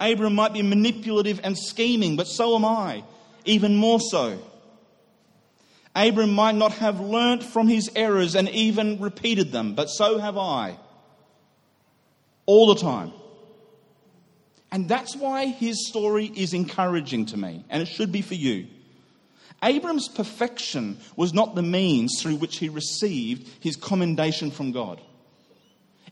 Abram 0.00 0.34
might 0.34 0.52
be 0.52 0.62
manipulative 0.62 1.40
and 1.42 1.58
scheming, 1.58 2.16
but 2.16 2.26
so 2.26 2.54
am 2.54 2.64
I, 2.64 3.02
even 3.44 3.76
more 3.76 4.00
so. 4.00 4.38
Abram 5.94 6.32
might 6.32 6.54
not 6.54 6.72
have 6.72 7.00
learnt 7.00 7.42
from 7.42 7.66
his 7.66 7.90
errors 7.96 8.36
and 8.36 8.48
even 8.50 9.00
repeated 9.00 9.50
them, 9.50 9.74
but 9.74 9.86
so 9.86 10.18
have 10.18 10.38
I. 10.38 10.76
All 12.46 12.72
the 12.72 12.80
time. 12.80 13.12
And 14.70 14.88
that's 14.88 15.16
why 15.16 15.46
his 15.46 15.88
story 15.88 16.26
is 16.26 16.52
encouraging 16.52 17.26
to 17.26 17.36
me, 17.36 17.64
and 17.68 17.82
it 17.82 17.88
should 17.88 18.12
be 18.12 18.22
for 18.22 18.34
you. 18.34 18.68
Abram's 19.62 20.08
perfection 20.08 20.98
was 21.16 21.34
not 21.34 21.54
the 21.54 21.62
means 21.62 22.20
through 22.20 22.36
which 22.36 22.58
he 22.58 22.68
received 22.68 23.48
his 23.60 23.74
commendation 23.74 24.50
from 24.52 24.70
God. 24.70 25.00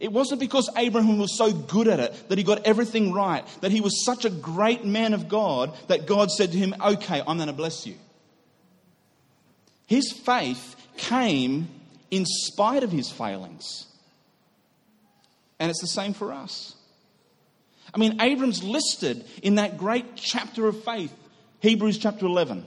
It 0.00 0.12
wasn't 0.12 0.40
because 0.40 0.68
Abraham 0.76 1.18
was 1.18 1.36
so 1.36 1.52
good 1.52 1.88
at 1.88 2.00
it 2.00 2.28
that 2.28 2.38
he 2.38 2.44
got 2.44 2.66
everything 2.66 3.12
right, 3.12 3.44
that 3.60 3.70
he 3.70 3.80
was 3.80 4.04
such 4.04 4.24
a 4.24 4.30
great 4.30 4.84
man 4.84 5.14
of 5.14 5.28
God 5.28 5.74
that 5.88 6.06
God 6.06 6.30
said 6.30 6.52
to 6.52 6.58
him, 6.58 6.74
Okay, 6.80 7.22
I'm 7.26 7.36
going 7.36 7.48
to 7.48 7.52
bless 7.52 7.86
you. 7.86 7.94
His 9.86 10.12
faith 10.12 10.76
came 10.96 11.68
in 12.10 12.24
spite 12.26 12.82
of 12.82 12.92
his 12.92 13.10
failings. 13.10 13.86
And 15.58 15.70
it's 15.70 15.80
the 15.80 15.86
same 15.86 16.12
for 16.12 16.32
us. 16.32 16.74
I 17.94 17.98
mean, 17.98 18.20
Abram's 18.20 18.62
listed 18.62 19.24
in 19.42 19.54
that 19.54 19.78
great 19.78 20.16
chapter 20.16 20.66
of 20.66 20.84
faith, 20.84 21.14
Hebrews 21.60 21.98
chapter 21.98 22.26
11. 22.26 22.66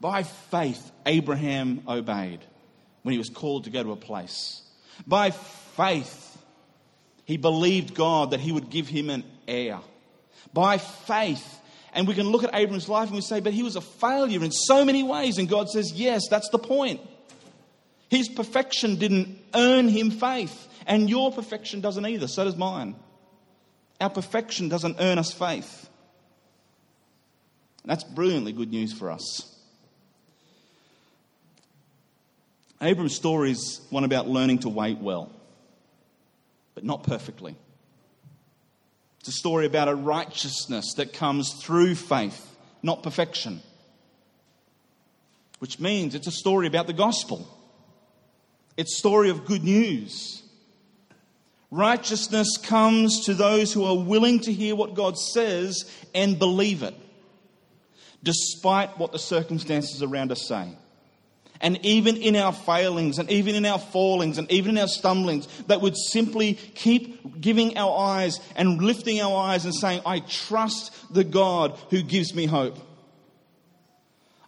By 0.00 0.24
faith, 0.24 0.90
Abraham 1.06 1.82
obeyed 1.86 2.40
when 3.02 3.12
he 3.12 3.18
was 3.18 3.28
called 3.28 3.64
to 3.64 3.70
go 3.70 3.82
to 3.82 3.92
a 3.92 3.96
place. 3.96 4.62
By 5.06 5.30
faith, 5.30 6.38
he 7.24 7.36
believed 7.36 7.94
God 7.94 8.32
that 8.32 8.40
he 8.40 8.52
would 8.52 8.70
give 8.70 8.88
him 8.88 9.10
an 9.10 9.24
heir. 9.48 9.80
By 10.52 10.78
faith, 10.78 11.60
and 11.92 12.08
we 12.08 12.14
can 12.14 12.28
look 12.28 12.44
at 12.44 12.54
Abram's 12.54 12.88
life 12.88 13.08
and 13.08 13.16
we 13.16 13.22
say, 13.22 13.40
but 13.40 13.52
he 13.52 13.62
was 13.62 13.76
a 13.76 13.80
failure 13.80 14.42
in 14.42 14.50
so 14.50 14.84
many 14.84 15.02
ways. 15.02 15.38
And 15.38 15.48
God 15.48 15.68
says, 15.68 15.92
yes, 15.92 16.22
that's 16.28 16.48
the 16.50 16.58
point. 16.58 17.00
His 18.08 18.28
perfection 18.28 18.96
didn't 18.96 19.38
earn 19.54 19.88
him 19.88 20.10
faith, 20.10 20.68
and 20.86 21.08
your 21.08 21.32
perfection 21.32 21.80
doesn't 21.80 22.04
either. 22.04 22.28
So 22.28 22.44
does 22.44 22.56
mine. 22.56 22.96
Our 24.00 24.10
perfection 24.10 24.68
doesn't 24.68 24.96
earn 24.98 25.18
us 25.18 25.32
faith. 25.32 25.88
That's 27.84 28.04
brilliantly 28.04 28.52
good 28.52 28.70
news 28.70 28.92
for 28.92 29.10
us. 29.10 29.51
Abram's 32.82 33.14
story 33.14 33.52
is 33.52 33.80
one 33.90 34.02
about 34.02 34.28
learning 34.28 34.58
to 34.60 34.68
wait 34.68 34.98
well, 34.98 35.30
but 36.74 36.82
not 36.84 37.04
perfectly. 37.04 37.56
It's 39.20 39.28
a 39.28 39.32
story 39.32 39.66
about 39.66 39.88
a 39.88 39.94
righteousness 39.94 40.94
that 40.96 41.12
comes 41.12 41.52
through 41.62 41.94
faith, 41.94 42.56
not 42.82 43.04
perfection. 43.04 43.62
Which 45.60 45.78
means 45.78 46.16
it's 46.16 46.26
a 46.26 46.32
story 46.32 46.66
about 46.66 46.88
the 46.88 46.92
gospel. 46.92 47.46
It's 48.76 48.96
a 48.96 48.98
story 48.98 49.30
of 49.30 49.44
good 49.44 49.62
news. 49.62 50.42
Righteousness 51.70 52.56
comes 52.60 53.26
to 53.26 53.34
those 53.34 53.72
who 53.72 53.84
are 53.84 53.96
willing 53.96 54.40
to 54.40 54.52
hear 54.52 54.74
what 54.74 54.94
God 54.94 55.16
says 55.16 55.88
and 56.16 56.36
believe 56.36 56.82
it, 56.82 56.94
despite 58.24 58.98
what 58.98 59.12
the 59.12 59.20
circumstances 59.20 60.02
around 60.02 60.32
us 60.32 60.48
say. 60.48 60.76
And 61.62 61.78
even 61.84 62.16
in 62.16 62.34
our 62.34 62.52
failings, 62.52 63.20
and 63.20 63.30
even 63.30 63.54
in 63.54 63.64
our 63.64 63.78
fallings, 63.78 64.36
and 64.36 64.50
even 64.50 64.76
in 64.76 64.82
our 64.82 64.88
stumblings, 64.88 65.46
that 65.68 65.80
would 65.80 65.96
simply 65.96 66.54
keep 66.54 67.40
giving 67.40 67.78
our 67.78 67.96
eyes 67.96 68.40
and 68.56 68.82
lifting 68.82 69.20
our 69.20 69.36
eyes 69.36 69.64
and 69.64 69.72
saying, 69.72 70.02
I 70.04 70.18
trust 70.20 70.92
the 71.14 71.22
God 71.22 71.78
who 71.90 72.02
gives 72.02 72.34
me 72.34 72.46
hope. 72.46 72.78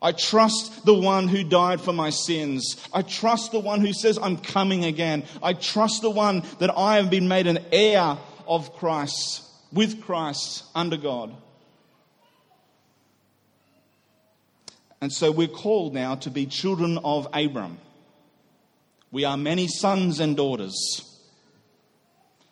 I 0.03 0.11
trust 0.13 0.85
the 0.85 0.93
one 0.93 1.29
who 1.29 1.45
died 1.45 1.81
for 1.81 1.93
my 1.93 2.11
sins. 2.11 2.77
I 2.93 3.03
trust 3.03 3.53
the 3.53 3.61
one 3.61 3.81
who 3.81 3.93
says, 3.93 4.19
I'm 4.21 4.37
coming 4.37 4.85
again. 4.85 5.23
I 5.43 5.55
trust 5.55 6.03
the 6.03 6.11
one 6.11 6.43
that 6.59 6.77
I 6.77 6.97
have 6.97 7.11
been 7.11 7.29
made 7.29 7.47
an 7.47 7.61
heir 7.73 8.19
of 8.47 8.75
Christ, 8.75 9.43
with 9.73 10.03
Christ, 10.03 10.65
under 10.75 10.97
God. 10.99 11.35
And 15.05 15.13
so 15.13 15.31
we're 15.31 15.49
called 15.49 15.93
now 15.93 16.15
to 16.15 16.31
be 16.31 16.47
children 16.47 16.97
of 17.05 17.29
Abram. 17.35 17.77
We 19.11 19.27
are 19.27 19.37
many 19.37 19.69
sons 19.69 20.19
and 20.19 20.35
daughters. 20.35 20.75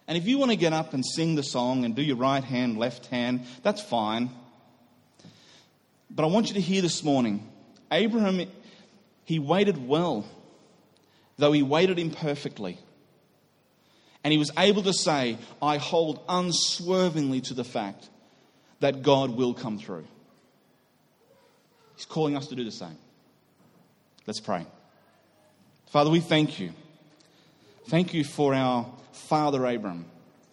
And 0.06 0.18
if 0.18 0.26
you 0.26 0.36
want 0.36 0.50
to 0.50 0.56
get 0.58 0.74
up 0.74 0.92
and 0.92 1.02
sing 1.02 1.34
the 1.34 1.42
song 1.42 1.86
and 1.86 1.96
do 1.96 2.02
your 2.02 2.16
right 2.16 2.44
hand, 2.44 2.76
left 2.76 3.06
hand, 3.06 3.46
that's 3.62 3.80
fine. 3.80 4.28
But 6.10 6.24
I 6.24 6.26
want 6.26 6.48
you 6.48 6.54
to 6.56 6.60
hear 6.60 6.82
this 6.82 7.02
morning 7.02 7.50
Abraham, 7.90 8.46
he 9.24 9.38
waited 9.38 9.88
well, 9.88 10.26
though 11.38 11.52
he 11.52 11.62
waited 11.62 11.98
imperfectly. 11.98 12.76
And 14.24 14.30
he 14.30 14.36
was 14.36 14.50
able 14.58 14.82
to 14.82 14.92
say, 14.92 15.38
I 15.62 15.78
hold 15.78 16.22
unswervingly 16.28 17.40
to 17.46 17.54
the 17.54 17.64
fact 17.64 18.10
that 18.80 19.00
God 19.00 19.30
will 19.30 19.54
come 19.54 19.78
through. 19.78 20.04
He's 21.96 22.06
calling 22.06 22.36
us 22.36 22.46
to 22.48 22.54
do 22.54 22.64
the 22.64 22.70
same. 22.70 22.96
Let's 24.26 24.40
pray. 24.40 24.66
Father, 25.90 26.10
we 26.10 26.20
thank 26.20 26.58
you. 26.58 26.72
Thank 27.88 28.14
you 28.14 28.24
for 28.24 28.54
our 28.54 28.86
father 29.12 29.64
Abram. 29.66 30.06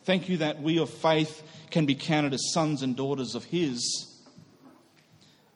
Thank 0.04 0.28
you 0.28 0.38
that 0.38 0.62
we 0.62 0.80
of 0.80 0.90
faith 0.90 1.44
can 1.70 1.86
be 1.86 1.96
counted 1.96 2.34
as 2.34 2.52
sons 2.52 2.82
and 2.82 2.96
daughters 2.96 3.36
of 3.36 3.46
his. 3.46 4.08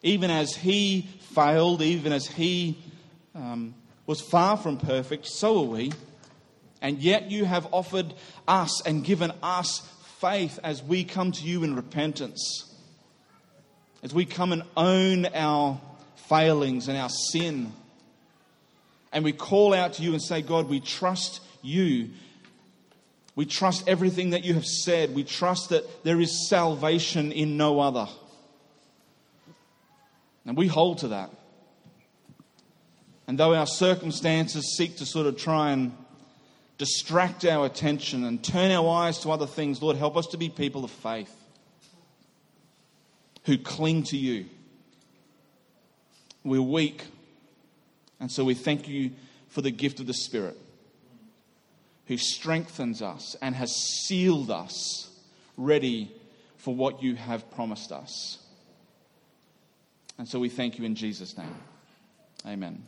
Even 0.04 0.30
as 0.30 0.56
he 0.56 1.08
failed, 1.34 1.82
even 1.82 2.14
as 2.14 2.28
he 2.28 2.78
um, 3.34 3.74
was 4.06 4.22
far 4.22 4.58
from 4.58 4.78
perfect, 4.78 5.26
so 5.26 5.60
are 5.60 5.68
we. 5.68 5.92
And 6.82 7.00
yet 7.00 7.32
you 7.32 7.46
have 7.46 7.68
offered 7.72 8.14
us 8.48 8.82
and 8.86 9.04
given 9.04 9.32
us 9.42 9.80
faith 10.20 10.60
as 10.64 10.84
we 10.84 11.04
come 11.04 11.32
to 11.32 11.44
you 11.44 11.64
in 11.64 11.76
repentance 11.76 12.73
as 14.04 14.14
we 14.14 14.26
come 14.26 14.52
and 14.52 14.64
own 14.76 15.26
our 15.28 15.80
failings 16.28 16.90
and 16.90 16.98
our 16.98 17.10
sin, 17.10 17.72
and 19.14 19.24
we 19.24 19.32
call 19.32 19.74
out 19.74 19.94
to 19.94 20.04
you 20.04 20.12
and 20.12 20.22
say, 20.22 20.42
God, 20.42 20.68
we 20.68 20.82
trust 20.82 21.42
you. 21.62 22.10
We 23.36 23.46
trust 23.46 23.88
everything 23.88 24.32
that 24.32 24.44
you 24.44 24.56
have 24.56 24.66
said. 24.66 25.16
We 25.16 25.24
trust 25.24 25.70
that 25.70 26.04
there 26.04 26.20
is 26.20 26.50
salvation 26.50 27.32
in 27.32 27.56
no 27.56 27.80
other. 27.80 28.08
And 30.46 30.58
we 30.58 30.68
hold 30.68 31.00
to 31.00 31.10
that. 31.10 31.32
And 33.28 33.40
though 33.40 33.56
our 33.56 33.68
circumstances 33.68 34.76
seek 34.76 34.98
to 34.98 35.06
sort 35.06 35.28
of 35.28 35.38
try 35.38 35.72
and 35.72 35.96
distract 36.78 37.46
our 37.46 37.66
attention 37.66 38.26
and 38.26 38.44
turn 38.44 38.72
our 38.72 38.90
eyes 38.90 39.20
to 39.20 39.32
other 39.32 39.48
things, 39.48 39.82
Lord, 39.82 39.96
help 39.96 40.18
us 40.18 40.28
to 40.28 40.38
be 40.38 40.50
people 40.50 40.84
of 40.84 40.92
faith 40.92 41.34
who 43.46 43.58
cling 43.58 44.04
to 44.04 44.18
you. 44.18 44.46
We're 46.44 46.62
weak, 46.62 47.06
and 48.20 48.32
so 48.32 48.44
we 48.44 48.54
thank 48.54 48.88
you 48.88 49.12
for 49.48 49.62
the 49.62 49.72
gift 49.72 50.00
of 50.00 50.08
the 50.08 50.14
Spirit 50.14 50.58
who 52.08 52.18
strengthens 52.18 53.02
us 53.02 53.36
and 53.42 53.56
has 53.56 53.74
sealed 53.74 54.52
us 54.52 55.10
ready 55.58 56.12
for 56.58 56.76
what 56.76 57.02
you 57.02 57.16
have 57.16 57.50
promised 57.52 57.92
us. 57.92 58.40
And 60.18 60.28
so 60.28 60.40
we 60.40 60.50
thank 60.50 60.78
you 60.78 60.86
in 60.86 60.96
Jesus' 60.96 61.38
name. 61.38 61.56
Amen. 62.46 62.84